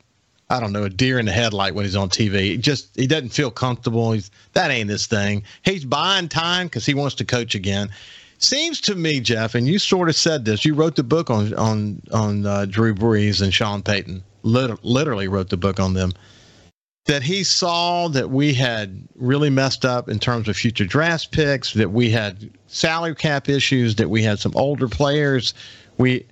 I 0.51 0.61
don't 0.61 0.73
know 0.73 0.85
a 0.85 0.91
deer 0.91 1.19
in 1.19 1.27
the 1.27 1.33
headlight 1.33 1.75
when 1.75 1.85
he's 1.85 1.97
on 1.97 2.11
TV. 2.11 2.41
He 2.41 2.57
just 2.59 2.95
he 2.95 3.07
doesn't 3.07 3.31
feel 3.31 3.51
comfortable. 3.51 4.13
He's 4.13 4.31
that 4.53 4.71
ain't 4.71 4.91
his 4.91 5.07
thing. 5.07 5.43
He's 5.63 5.85
buying 5.85 6.29
time 6.29 6.67
because 6.67 6.85
he 6.85 6.95
wants 6.95 7.15
to 7.17 7.25
coach 7.25 7.55
again. 7.55 7.91
Seems 8.39 8.81
to 8.83 8.95
me, 8.95 9.21
Jeff, 9.21 9.55
and 9.55 9.67
you 9.67 9.79
sort 9.79 10.09
of 10.11 10.17
said 10.17 10.45
this. 10.45 10.65
You 10.65 10.75
wrote 10.75 10.97
the 10.97 11.03
book 11.03 11.31
on 11.31 11.55
on 11.55 12.03
on 12.13 12.47
uh, 12.47 12.67
Drew 12.67 12.95
Brees 12.95 13.41
and 13.41 13.55
Sean 13.55 13.83
Payton. 13.83 14.23
Lit- 14.43 14.85
literally 14.85 15.29
wrote 15.29 15.49
the 15.49 15.57
book 15.57 15.81
on 15.81 15.95
them. 15.95 16.13
That 17.07 17.23
he 17.23 17.43
saw 17.45 18.09
that 18.09 18.31
we 18.31 18.53
had 18.55 19.09
really 19.15 19.51
messed 19.51 19.85
up 19.85 20.09
in 20.09 20.19
terms 20.19 20.49
of 20.49 20.57
future 20.57 20.85
draft 20.85 21.31
picks. 21.31 21.73
That 21.73 21.91
we 21.91 22.11
had 22.11 22.51
salary 22.67 23.15
cap 23.15 23.49
issues. 23.49 23.95
That 23.97 24.11
we 24.11 24.23
had 24.23 24.39
some 24.39 24.53
older 24.57 24.89
players. 24.89 25.55
We 25.97 26.27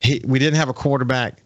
he 0.00 0.22
we 0.26 0.38
didn't 0.38 0.56
have 0.56 0.68
a 0.68 0.74
quarterback. 0.74 1.42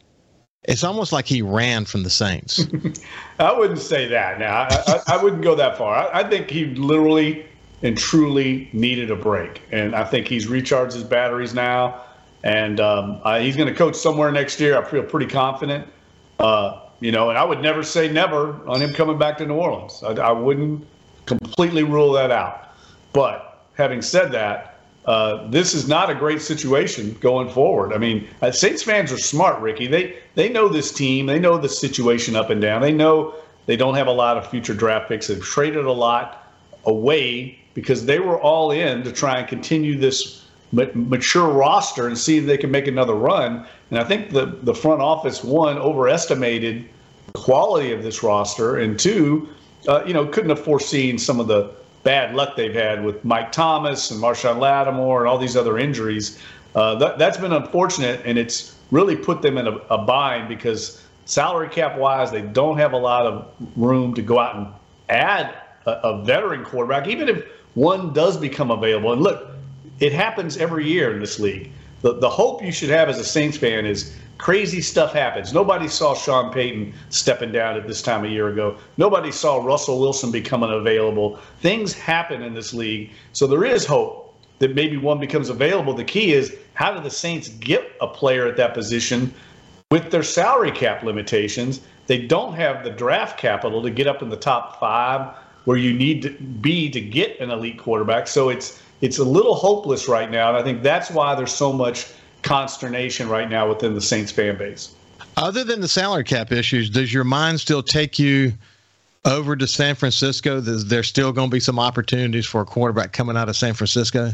It's 0.65 0.83
almost 0.83 1.13
like 1.13 1.27
he 1.27 1.43
ran 1.43 1.85
from 1.85 2.05
the 2.05 2.11
Saints. 2.11 2.67
I 3.39 3.53
wouldn't 3.53 3.81
say 3.81 4.09
that. 4.09 4.39
Now 4.39 4.57
I, 4.57 4.95
I, 4.95 5.01
I 5.09 5.23
wouldn't 5.23 5.43
go 5.43 5.55
that 5.55 5.77
far. 5.77 5.95
I, 5.95 6.21
I 6.21 6.29
think 6.29 6.49
he 6.49 6.67
literally 6.67 7.47
and 7.85 7.99
truly 7.99 8.71
needed 8.73 9.11
a 9.11 9.17
break. 9.17 9.61
And 9.71 9.95
I 9.95 10.05
think 10.05 10.27
he's 10.27 10.49
recharged 10.49 10.95
his 10.95 11.05
batteries 11.05 11.53
now. 11.53 12.03
And 12.43 12.81
um, 12.81 13.21
he's 13.41 13.57
going 13.57 13.69
to 13.69 13.75
coach 13.75 13.95
somewhere 13.95 14.33
next 14.33 14.59
year. 14.59 14.79
I 14.79 14.85
feel 14.85 15.03
pretty 15.03 15.27
confident. 15.27 15.87
Uh, 16.39 16.81
you 17.01 17.13
know, 17.13 17.29
and 17.29 17.39
I 17.39 17.45
would 17.45 17.61
never 17.61 17.83
say 17.83 18.11
never 18.11 18.67
on 18.67 18.81
him 18.81 18.95
coming 18.95 19.19
back 19.19 19.37
to 19.39 19.47
New 19.47 19.55
Orleans. 19.55 20.03
I, 20.03 20.13
I 20.13 20.33
wouldn't 20.33 20.87
completely 21.27 21.83
rule 21.83 22.13
that 22.13 22.31
out. 22.31 22.75
But 23.13 23.67
having 23.75 24.01
said 24.01 24.33
that, 24.33 24.74
uh, 25.07 25.47
this 25.51 25.75
is 25.75 25.87
not 25.87 26.09
a 26.09 26.15
great 26.15 26.41
situation 26.41 27.15
going 27.21 27.49
forward. 27.51 27.93
I 27.93 27.99
mean, 27.99 28.27
uh, 28.41 28.51
Saints 28.51 28.83
fans 28.83 29.13
are 29.13 29.19
smart, 29.19 29.61
Ricky. 29.61 29.87
They 29.87 30.17
they 30.35 30.49
know 30.49 30.69
this 30.69 30.93
team. 30.93 31.27
They 31.27 31.39
know 31.39 31.59
the 31.59 31.69
situation 31.69 32.37
up 32.37 32.51
and 32.51 32.61
down. 32.61 32.81
They 32.81 32.93
know 32.93 33.35
they 33.67 33.77
don't 33.77 33.95
have 33.95 34.07
a 34.07 34.13
lot 34.13 34.37
of 34.37 34.49
future 34.49 34.75
draft 34.75 35.09
picks. 35.09 35.27
They've 35.27 35.43
traded 35.43 35.85
a 35.85 35.93
lot 35.93 36.51
away 36.87 37.59
because 37.75 38.07
they 38.07 38.19
were 38.19 38.41
all 38.41 38.71
in 38.71 39.03
to 39.03 39.13
try 39.13 39.39
and 39.39 39.49
continue 39.49 39.99
this 39.99 40.45
mature 40.73 41.49
roster 41.49 42.07
and 42.07 42.17
see 42.17 42.39
if 42.39 42.47
they 42.47 42.57
can 42.57 42.71
make 42.71 42.87
another 42.87 43.15
run. 43.15 43.67
And 43.91 43.99
I 43.99 44.05
think 44.05 44.31
the 44.31 44.59
the 44.63 44.75
front 44.75 45.03
office 45.03 45.45
one 45.45 45.77
overestimated 45.77 46.89
the 47.27 47.39
quality 47.39 47.93
of 47.93 48.03
this 48.03 48.23
roster, 48.23 48.77
and 48.77 48.99
two, 48.99 49.49
uh, 49.87 50.03
you 50.07 50.15
know, 50.15 50.27
couldn't 50.27 50.51
have 50.51 50.65
foreseen 50.65 51.19
some 51.19 51.41
of 51.41 51.47
the 51.47 51.71
bad 52.05 52.35
luck 52.35 52.57
they've 52.57 52.75
had 52.75 53.03
with 53.05 53.25
Mike 53.25 53.51
Thomas 53.51 54.11
and 54.11 54.23
Marshon 54.23 54.59
Lattimore 54.59 55.21
and 55.21 55.29
all 55.29 55.39
these 55.39 55.57
other 55.57 55.79
injuries. 55.79 56.39
Uh, 56.75 56.95
that, 56.97 57.19
that's 57.19 57.39
been 57.39 57.53
unfortunate, 57.53 58.21
and 58.25 58.39
it's 58.39 58.77
really 58.91 59.17
put 59.17 59.43
them 59.43 59.59
in 59.59 59.67
a, 59.67 59.77
a 59.91 59.99
bind 59.99 60.49
because 60.49 61.03
salary 61.25 61.69
cap 61.69 61.97
wise, 61.97 62.31
they 62.31 62.43
don't 62.43 62.79
have 62.79 62.93
a 62.93 62.97
lot 62.97 63.27
of 63.27 63.51
room 63.77 64.15
to 64.15 64.23
go 64.23 64.39
out 64.39 64.57
and 64.57 64.67
add 65.09 65.55
a, 65.87 65.91
a 65.91 66.23
veteran 66.25 66.65
quarterback, 66.65 67.09
even 67.09 67.29
if 67.29 67.45
one 67.75 68.13
does 68.13 68.37
become 68.37 68.71
available. 68.71 69.13
And 69.13 69.23
look, 69.23 69.51
it 70.01 70.13
happens 70.13 70.57
every 70.57 70.87
year 70.87 71.13
in 71.13 71.21
this 71.21 71.39
league. 71.39 71.71
The, 72.03 72.15
the 72.15 72.29
hope 72.29 72.63
you 72.63 72.73
should 72.73 72.91
have 72.91 73.09
as 73.09 73.19
a 73.19 73.25
Saints 73.25 73.57
fan 73.57 73.87
is 73.87 74.15
crazy 74.39 74.81
stuff 74.81 75.13
happens. 75.13 75.53
Nobody 75.53 75.89
saw 75.89 76.15
Sean 76.15 76.53
Payton 76.53 76.93
stepping 77.11 77.53
down 77.53 77.77
at 77.77 77.87
this 77.87 78.03
time 78.03 78.25
a 78.25 78.29
year 78.29 78.49
ago. 78.49 78.77
Nobody 78.97 79.33
saw 79.33 79.65
Russell 79.65 80.01
Wilson 80.01 80.31
becoming 80.31 80.71
available. 80.71 81.39
Things 81.61 81.93
happen 81.93 82.43
in 82.43 82.55
this 82.55 82.75
league. 82.75 83.11
So 83.33 83.47
there 83.47 83.65
is 83.65 83.87
hope 83.87 84.35
that 84.59 84.75
maybe 84.75 84.97
one 84.97 85.19
becomes 85.19 85.49
available. 85.49 85.95
The 85.95 86.05
key 86.05 86.33
is 86.33 86.57
how 86.75 86.93
do 86.93 87.01
the 87.01 87.11
Saints 87.11 87.49
get 87.49 87.93
a 88.01 88.07
player 88.07 88.47
at 88.47 88.57
that 88.57 88.75
position 88.75 89.33
with 89.91 90.11
their 90.11 90.23
salary 90.23 90.73
cap 90.73 91.03
limitations? 91.03 91.81
They 92.07 92.19
don't 92.19 92.55
have 92.55 92.85
the 92.85 92.91
draft 92.91 93.39
capital 93.39 93.83
to 93.83 93.91
get 93.91 94.07
up 94.07 94.23
in 94.23 94.29
the 94.29 94.37
top 94.37 94.79
five 94.79 95.35
where 95.65 95.77
you 95.77 95.95
need 95.95 96.23
to 96.23 96.31
be 96.31 96.91
to 96.91 97.01
get 97.01 97.41
an 97.41 97.51
elite 97.51 97.79
quarterback. 97.79 98.27
So 98.27 98.49
it's 98.51 98.83
it's 99.01 99.19
a 99.19 99.25
little 99.25 99.55
hopeless 99.55 100.09
right 100.09 100.31
now, 100.31 100.49
and 100.49 100.57
I 100.57 100.63
think 100.63 100.83
that's 100.83 101.11
why 101.11 101.35
there's 101.35 101.53
so 101.53 101.73
much 101.73 102.07
consternation 102.45 103.29
right 103.29 103.49
now 103.49 103.69
within 103.69 103.95
the 103.95 104.01
Saints 104.01 104.31
fan 104.31 104.57
base. 104.57 104.95
Other 105.37 105.65
than 105.65 105.81
the 105.81 105.89
salary 105.89 106.23
cap 106.23 106.53
issues, 106.53 106.89
does 106.89 107.13
your 107.13 107.25
mind 107.25 107.59
still 107.59 107.83
take 107.83 108.19
you 108.19 108.53
over 109.25 109.57
to 109.57 109.67
San 109.67 109.97
Francisco? 109.97 110.59
Is 110.59 110.87
there 110.87 111.03
still 111.03 111.33
going 111.33 111.51
to 111.51 111.53
be 111.53 111.61
some 111.61 111.79
opportunities 111.79 112.47
for 112.47 112.61
a 112.61 112.65
quarterback 112.65 113.13
coming 113.13 113.37
out 113.37 113.49
of 113.49 113.57
San 113.57 113.75
Francisco? 113.75 114.31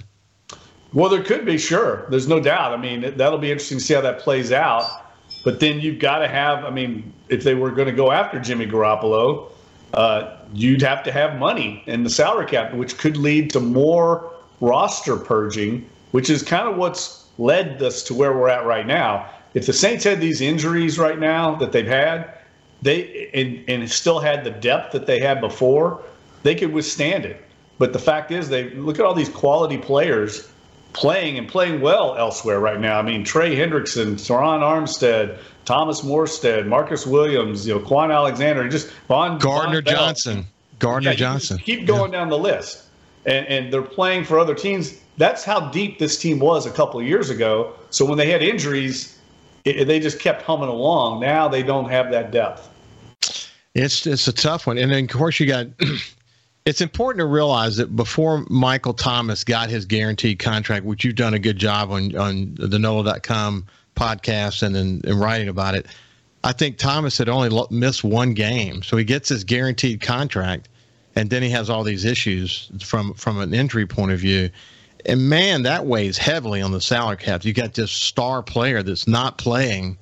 Well, 0.92 1.08
there 1.08 1.22
could 1.22 1.46
be, 1.46 1.56
sure. 1.56 2.04
There's 2.10 2.26
no 2.28 2.40
doubt. 2.40 2.72
I 2.72 2.76
mean, 2.76 3.16
that'll 3.16 3.38
be 3.38 3.50
interesting 3.50 3.78
to 3.78 3.84
see 3.84 3.94
how 3.94 4.00
that 4.00 4.18
plays 4.18 4.52
out. 4.52 5.06
But 5.44 5.60
then 5.60 5.80
you've 5.80 6.00
got 6.00 6.18
to 6.18 6.28
have, 6.28 6.64
I 6.64 6.70
mean, 6.70 7.12
if 7.28 7.44
they 7.44 7.54
were 7.54 7.70
going 7.70 7.86
to 7.86 7.94
go 7.94 8.10
after 8.10 8.40
Jimmy 8.40 8.66
Garoppolo, 8.66 9.50
uh, 9.94 10.36
you'd 10.52 10.82
have 10.82 11.02
to 11.04 11.12
have 11.12 11.38
money 11.38 11.82
in 11.86 12.02
the 12.02 12.10
salary 12.10 12.46
cap, 12.46 12.74
which 12.74 12.98
could 12.98 13.16
lead 13.16 13.50
to 13.50 13.60
more 13.60 14.30
roster 14.60 15.16
purging, 15.16 15.88
which 16.10 16.28
is 16.28 16.42
kind 16.42 16.68
of 16.68 16.76
what's 16.76 17.19
led 17.40 17.82
us 17.82 18.02
to 18.04 18.14
where 18.14 18.32
we're 18.32 18.48
at 18.48 18.64
right 18.66 18.86
now. 18.86 19.28
If 19.54 19.66
the 19.66 19.72
Saints 19.72 20.04
had 20.04 20.20
these 20.20 20.40
injuries 20.40 20.98
right 20.98 21.18
now 21.18 21.56
that 21.56 21.72
they've 21.72 21.86
had, 21.86 22.32
they 22.82 23.30
and, 23.34 23.64
and 23.68 23.90
still 23.90 24.20
had 24.20 24.44
the 24.44 24.50
depth 24.50 24.92
that 24.92 25.06
they 25.06 25.18
had 25.18 25.40
before, 25.40 26.02
they 26.42 26.54
could 26.54 26.72
withstand 26.72 27.24
it. 27.24 27.44
But 27.78 27.92
the 27.92 27.98
fact 27.98 28.30
is, 28.30 28.48
they 28.48 28.70
look 28.70 28.98
at 28.98 29.04
all 29.04 29.14
these 29.14 29.28
quality 29.28 29.78
players 29.78 30.50
playing 30.92 31.38
and 31.38 31.48
playing 31.48 31.80
well 31.80 32.16
elsewhere 32.16 32.60
right 32.60 32.80
now. 32.80 32.98
I 32.98 33.02
mean, 33.02 33.24
Trey 33.24 33.56
Hendrickson, 33.56 34.14
Terron 34.14 34.60
Armstead, 34.60 35.38
Thomas 35.64 36.02
Morstead, 36.02 36.66
Marcus 36.66 37.06
Williams, 37.06 37.66
you 37.66 37.74
know, 37.74 37.80
Kwon 37.80 38.14
Alexander, 38.14 38.68
just 38.68 38.90
Von 39.08 39.38
Gardner 39.38 39.80
Johnson. 39.80 40.46
Gardner 40.78 41.10
Yeah, 41.10 41.16
Johnson. 41.16 41.58
Keep 41.58 41.86
going 41.86 42.10
down 42.10 42.28
the 42.28 42.38
list, 42.38 42.84
and 43.26 43.46
and 43.46 43.72
they're 43.72 43.82
playing 43.82 44.24
for 44.24 44.38
other 44.38 44.54
teams. 44.54 44.98
That's 45.16 45.44
how 45.44 45.70
deep 45.70 45.98
this 45.98 46.18
team 46.18 46.38
was 46.38 46.66
a 46.66 46.70
couple 46.70 47.00
of 47.00 47.06
years 47.06 47.30
ago. 47.30 47.74
So 47.90 48.04
when 48.04 48.16
they 48.16 48.30
had 48.30 48.42
injuries, 48.42 49.18
it, 49.64 49.84
they 49.86 50.00
just 50.00 50.18
kept 50.18 50.42
humming 50.42 50.68
along. 50.68 51.20
Now 51.20 51.48
they 51.48 51.62
don't 51.62 51.90
have 51.90 52.10
that 52.10 52.30
depth. 52.30 52.68
It's 53.74 54.06
it's 54.06 54.26
a 54.28 54.32
tough 54.32 54.66
one, 54.66 54.78
and 54.78 54.90
then 54.90 55.04
of 55.04 55.10
course 55.10 55.38
you 55.38 55.46
got. 55.46 55.66
it's 56.66 56.80
important 56.80 57.20
to 57.20 57.26
realize 57.26 57.76
that 57.76 57.94
before 57.96 58.44
Michael 58.48 58.92
Thomas 58.92 59.44
got 59.44 59.70
his 59.70 59.84
guaranteed 59.84 60.38
contract, 60.38 60.84
which 60.84 61.04
you've 61.04 61.16
done 61.16 61.34
a 61.34 61.38
good 61.38 61.56
job 61.56 61.90
on 61.90 62.16
on 62.16 62.54
the 62.58 62.78
NOLA.com 62.78 63.66
podcast 63.96 64.62
and 64.62 64.76
in, 64.76 65.00
in 65.04 65.18
writing 65.18 65.48
about 65.48 65.74
it, 65.74 65.86
I 66.42 66.52
think 66.52 66.78
Thomas 66.78 67.18
had 67.18 67.28
only 67.28 67.50
missed 67.70 68.02
one 68.02 68.32
game, 68.32 68.82
so 68.82 68.96
he 68.96 69.04
gets 69.04 69.28
his 69.28 69.44
guaranteed 69.44 70.00
contract, 70.00 70.68
and 71.20 71.28
then 71.28 71.42
he 71.42 71.50
has 71.50 71.68
all 71.68 71.84
these 71.84 72.06
issues 72.06 72.70
from 72.82 73.12
from 73.12 73.38
an 73.40 73.52
injury 73.52 73.86
point 73.86 74.10
of 74.10 74.18
view. 74.18 74.48
And 75.04 75.28
man, 75.28 75.64
that 75.64 75.84
weighs 75.84 76.16
heavily 76.16 76.62
on 76.62 76.72
the 76.72 76.80
salary 76.80 77.18
cap. 77.18 77.44
You 77.44 77.52
got 77.52 77.74
this 77.74 77.90
star 77.90 78.42
player 78.42 78.82
that's 78.82 79.06
not 79.06 79.36
playing 79.36 79.98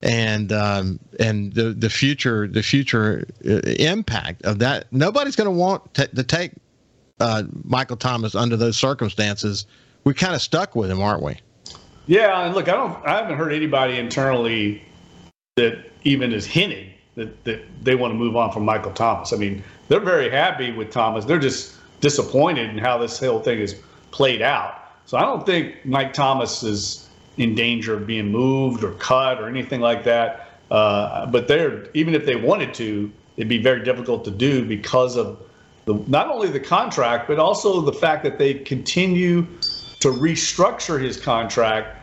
and 0.00 0.50
um, 0.52 1.00
and 1.20 1.52
the 1.52 1.74
the 1.74 1.90
future 1.90 2.48
the 2.48 2.62
future 2.62 3.26
uh, 3.46 3.60
impact 3.78 4.42
of 4.46 4.60
that. 4.60 4.90
Nobody's 4.90 5.36
going 5.36 5.50
to 5.50 5.56
want 5.56 5.92
to 5.94 6.24
take 6.24 6.52
uh, 7.20 7.42
Michael 7.62 7.98
Thomas 7.98 8.34
under 8.34 8.56
those 8.56 8.78
circumstances. 8.78 9.66
We're 10.04 10.14
kind 10.14 10.34
of 10.34 10.40
stuck 10.40 10.74
with 10.74 10.90
him, 10.90 11.02
aren't 11.02 11.22
we? 11.22 11.36
Yeah, 12.06 12.46
and 12.46 12.54
look, 12.54 12.68
I 12.68 12.72
don't, 12.72 13.06
I 13.06 13.18
haven't 13.18 13.36
heard 13.36 13.52
anybody 13.52 13.98
internally 13.98 14.82
that 15.56 15.90
even 16.04 16.32
is 16.32 16.46
hinted 16.46 16.93
that 17.16 17.44
that 17.44 17.62
they 17.84 17.94
want 17.94 18.12
to 18.12 18.18
move 18.18 18.36
on 18.36 18.52
from 18.52 18.64
Michael 18.64 18.92
Thomas. 18.92 19.32
I 19.32 19.36
mean, 19.36 19.62
they're 19.88 20.00
very 20.00 20.30
happy 20.30 20.72
with 20.72 20.90
Thomas. 20.90 21.24
They're 21.24 21.38
just 21.38 21.76
disappointed 22.00 22.70
in 22.70 22.78
how 22.78 22.98
this 22.98 23.18
whole 23.18 23.40
thing 23.40 23.60
is 23.60 23.80
played 24.10 24.42
out. 24.42 24.80
So 25.06 25.18
I 25.18 25.22
don't 25.22 25.44
think 25.44 25.84
Mike 25.84 26.12
Thomas 26.12 26.62
is 26.62 27.08
in 27.36 27.54
danger 27.54 27.94
of 27.94 28.06
being 28.06 28.30
moved 28.30 28.84
or 28.84 28.92
cut 28.92 29.40
or 29.40 29.48
anything 29.48 29.80
like 29.80 30.04
that. 30.04 30.60
Uh, 30.70 31.26
but 31.26 31.48
they're 31.48 31.88
even 31.94 32.14
if 32.14 32.24
they 32.26 32.36
wanted 32.36 32.74
to, 32.74 33.12
it'd 33.36 33.48
be 33.48 33.62
very 33.62 33.84
difficult 33.84 34.24
to 34.24 34.30
do 34.30 34.64
because 34.64 35.16
of 35.16 35.38
the 35.84 35.94
not 36.06 36.28
only 36.28 36.48
the 36.48 36.60
contract 36.60 37.28
but 37.28 37.38
also 37.38 37.80
the 37.80 37.92
fact 37.92 38.24
that 38.24 38.38
they 38.38 38.54
continue 38.54 39.46
to 40.00 40.08
restructure 40.08 41.00
his 41.00 41.20
contract 41.20 42.00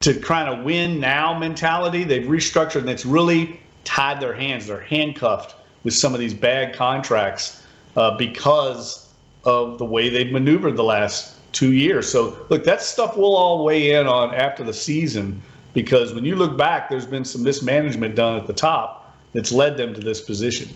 to 0.00 0.14
kind 0.14 0.48
of 0.48 0.64
win 0.64 0.98
now 0.98 1.38
mentality. 1.38 2.02
They've 2.02 2.26
restructured 2.26 2.80
and 2.80 2.90
it's 2.90 3.06
really 3.06 3.60
tied 3.84 4.20
their 4.20 4.34
hands. 4.34 4.66
They're 4.66 4.80
handcuffed 4.80 5.54
with 5.84 5.94
some 5.94 6.14
of 6.14 6.20
these 6.20 6.34
bad 6.34 6.74
contracts 6.74 7.62
uh, 7.96 8.16
because 8.16 9.08
of 9.44 9.78
the 9.78 9.84
way 9.84 10.08
they've 10.08 10.32
maneuvered 10.32 10.76
the 10.76 10.84
last 10.84 11.36
two 11.52 11.72
years. 11.72 12.10
So, 12.10 12.36
look, 12.48 12.64
that 12.64 12.82
stuff 12.82 13.16
we'll 13.16 13.36
all 13.36 13.64
weigh 13.64 13.92
in 13.92 14.06
on 14.06 14.34
after 14.34 14.64
the 14.64 14.72
season 14.72 15.42
because 15.74 16.14
when 16.14 16.24
you 16.24 16.36
look 16.36 16.56
back, 16.56 16.90
there's 16.90 17.06
been 17.06 17.24
some 17.24 17.42
mismanagement 17.42 18.14
done 18.14 18.38
at 18.38 18.46
the 18.46 18.52
top 18.52 19.16
that's 19.32 19.52
led 19.52 19.76
them 19.76 19.94
to 19.94 20.00
this 20.00 20.20
position. 20.20 20.68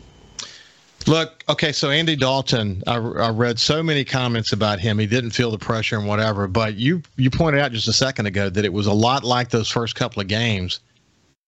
Look, 1.07 1.45
okay, 1.49 1.71
so 1.71 1.91
Andy 1.91 2.17
Dalton, 2.17 2.83
I, 2.87 2.97
I, 2.97 3.31
read 3.31 3.61
so 3.61 3.81
many 3.81 4.05
comments 4.05 4.53
about 4.53 4.81
him. 4.81 4.99
He 4.99 5.07
didn't 5.07 5.31
feel 5.31 5.53
the 5.53 5.59
pressure 5.59 5.97
and 5.97 6.09
whatever. 6.09 6.49
But 6.49 6.75
you 6.75 7.01
you 7.17 7.31
pointed 7.31 7.61
out 7.61 7.71
just 7.71 7.87
a 7.87 7.93
second 7.93 8.27
ago 8.27 8.51
that 8.51 8.65
it 8.65 8.73
was 8.73 8.89
a 8.89 8.93
lot 8.93 9.23
like 9.23 9.51
those 9.51 9.71
first 9.71 9.95
couple 9.95 10.21
of 10.21 10.27
games. 10.27 10.81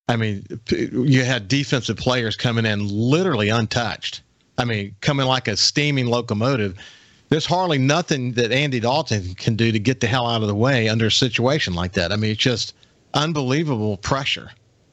I 0.08 0.16
mean, 0.16 0.44
you 0.70 1.22
had 1.22 1.48
defensive 1.48 1.96
players 1.96 2.36
coming 2.36 2.64
in 2.64 2.88
literally 2.88 3.50
untouched. 3.50 4.22
I 4.56 4.64
mean, 4.64 4.94
coming 5.00 5.26
like 5.26 5.48
a 5.48 5.56
steaming 5.56 6.06
locomotive. 6.06 6.78
There's 7.28 7.44
hardly 7.44 7.78
nothing 7.78 8.32
that 8.32 8.50
Andy 8.50 8.80
Dalton 8.80 9.34
can 9.34 9.54
do 9.54 9.70
to 9.70 9.78
get 9.78 10.00
the 10.00 10.06
hell 10.06 10.26
out 10.26 10.40
of 10.40 10.48
the 10.48 10.54
way 10.54 10.88
under 10.88 11.06
a 11.06 11.12
situation 11.12 11.74
like 11.74 11.92
that. 11.92 12.10
I 12.10 12.16
mean, 12.16 12.30
it's 12.30 12.40
just 12.40 12.74
unbelievable 13.12 13.98
pressure. 13.98 14.50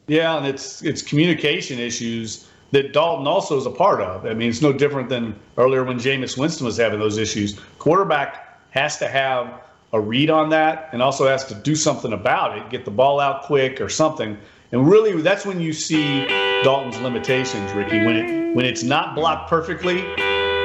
Yeah, 0.07 0.37
and 0.37 0.45
it's 0.45 0.83
it's 0.83 1.01
communication 1.01 1.79
issues 1.79 2.47
that 2.71 2.93
Dalton 2.93 3.25
also 3.25 3.57
is 3.57 3.65
a 3.65 3.71
part 3.71 4.01
of. 4.01 4.25
I 4.25 4.33
mean, 4.33 4.49
it's 4.49 4.61
no 4.61 4.73
different 4.73 5.09
than 5.09 5.33
earlier 5.57 5.83
when 5.83 5.97
Jameis 5.97 6.37
Winston 6.37 6.65
was 6.65 6.77
having 6.77 6.99
those 6.99 7.17
issues. 7.17 7.59
Quarterback 7.79 8.59
has 8.71 8.97
to 8.97 9.07
have 9.07 9.61
a 9.93 9.99
read 9.99 10.29
on 10.29 10.49
that 10.49 10.89
and 10.91 11.01
also 11.01 11.25
has 11.25 11.45
to 11.45 11.55
do 11.55 11.75
something 11.75 12.11
about 12.11 12.57
it, 12.57 12.69
get 12.69 12.83
the 12.83 12.91
ball 12.91 13.19
out 13.19 13.43
quick 13.43 13.79
or 13.79 13.87
something. 13.87 14.37
And 14.71 14.89
really, 14.89 15.21
that's 15.21 15.45
when 15.45 15.61
you 15.61 15.73
see 15.73 16.25
Dalton's 16.63 16.99
limitations, 16.99 17.71
Ricky. 17.73 18.03
When 18.03 18.15
it 18.15 18.55
when 18.55 18.65
it's 18.65 18.83
not 18.83 19.15
blocked 19.15 19.49
perfectly, 19.49 20.01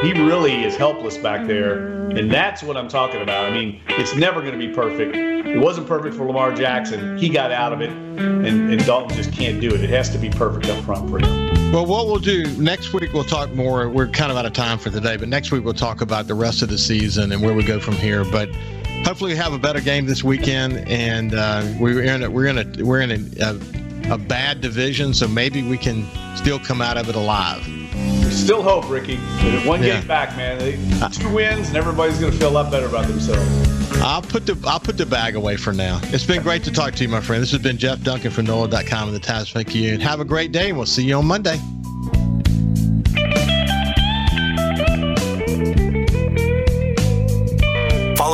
he 0.03 0.13
really 0.13 0.65
is 0.65 0.77
helpless 0.77 1.19
back 1.19 1.47
there. 1.47 1.89
And 2.11 2.31
that's 2.31 2.63
what 2.63 2.77
I'm 2.77 2.89
talking 2.89 3.21
about. 3.21 3.45
I 3.45 3.51
mean, 3.51 3.81
it's 3.89 4.17
never 4.17 4.41
going 4.41 4.59
to 4.59 4.59
be 4.59 4.73
perfect. 4.73 5.15
It 5.15 5.59
wasn't 5.59 5.87
perfect 5.87 6.17
for 6.17 6.27
Lamar 6.27 6.55
Jackson. 6.55 7.19
He 7.19 7.29
got 7.29 7.53
out 7.53 7.73
of 7.73 7.81
it, 7.81 7.91
and, 7.91 8.47
and 8.47 8.85
Dalton 8.85 9.17
just 9.17 9.33
can't 9.33 9.61
do 9.61 9.69
it. 9.75 9.81
It 9.81 9.91
has 9.91 10.09
to 10.11 10.19
be 10.19 10.31
perfect 10.31 10.67
up 10.67 10.83
front 10.85 11.09
for 11.11 11.19
him. 11.19 11.73
Well, 11.73 11.87
what 11.87 12.07
we'll 12.07 12.19
do 12.19 12.45
next 12.57 12.93
week, 12.93 13.13
we'll 13.13 13.25
talk 13.25 13.53
more. 13.53 13.89
We're 13.89 14.09
kind 14.09 14.33
of 14.33 14.39
out 14.39 14.47
of 14.47 14.53
time 14.53 14.79
for 14.79 14.91
today, 14.91 15.17
but 15.17 15.29
next 15.29 15.53
week 15.53 15.65
we'll 15.65 15.75
talk 15.75 16.01
about 16.01 16.27
the 16.27 16.35
rest 16.35 16.63
of 16.63 16.69
the 16.69 16.79
season 16.79 17.31
and 17.33 17.43
where 17.43 17.55
we 17.55 17.63
go 17.63 17.79
from 17.79 17.95
here. 17.95 18.25
But 18.25 18.49
hopefully, 19.05 19.33
we 19.33 19.37
have 19.37 19.53
a 19.53 19.59
better 19.59 19.81
game 19.81 20.07
this 20.07 20.25
weekend, 20.25 20.79
and 20.89 21.35
uh, 21.35 21.65
we're 21.79 22.03
in 22.03 22.25
a, 22.25 22.31
we're 22.31 22.47
in 22.47 22.59
a 22.59 22.85
we're 22.85 23.01
in 23.01 23.11
a, 23.11 23.45
a, 23.45 23.80
a 24.11 24.19
bad 24.19 24.61
division, 24.61 25.15
so 25.15 25.29
maybe 25.29 25.63
we 25.63 25.79
can 25.79 26.07
still 26.37 26.59
come 26.59 26.83
out 26.83 26.97
of 26.97 27.09
it 27.09 27.15
alive. 27.15 27.65
There's 28.21 28.37
Still 28.37 28.63
hope, 28.63 28.89
Ricky. 28.91 29.17
One 29.67 29.83
yeah. 29.83 29.99
game 29.99 30.07
back, 30.07 30.37
man. 30.37 30.59
They, 30.59 30.73
two 31.11 31.33
wins, 31.33 31.69
and 31.69 31.77
everybody's 31.77 32.19
going 32.19 32.33
to 32.33 32.39
feel 32.39 32.49
a 32.49 32.51
lot 32.51 32.71
better 32.71 32.87
about 32.87 33.07
themselves. 33.07 33.69
I'll 34.03 34.23
put 34.23 34.47
the 34.47 34.59
I'll 34.67 34.81
put 34.81 34.97
the 34.97 35.07
bag 35.07 35.35
away 35.35 35.57
for 35.57 35.73
now. 35.73 36.01
It's 36.05 36.25
been 36.25 36.43
great 36.43 36.65
to 36.65 36.73
talk 36.73 36.95
to 36.95 37.03
you, 37.03 37.09
my 37.09 37.21
friend. 37.21 37.43
This 37.43 37.51
has 37.51 37.61
been 37.61 37.77
Jeff 37.77 38.03
Duncan 38.03 38.31
from 38.31 38.47
NOLA.com 38.47 39.09
and 39.09 39.15
the 39.15 39.21
Times 39.21 39.51
Picayune. 39.51 40.01
Have 40.01 40.21
a 40.21 40.25
great 40.25 40.53
day, 40.53 40.69
and 40.69 40.77
we'll 40.77 40.87
see 40.87 41.05
you 41.05 41.17
on 41.17 41.27
Monday. 41.27 41.59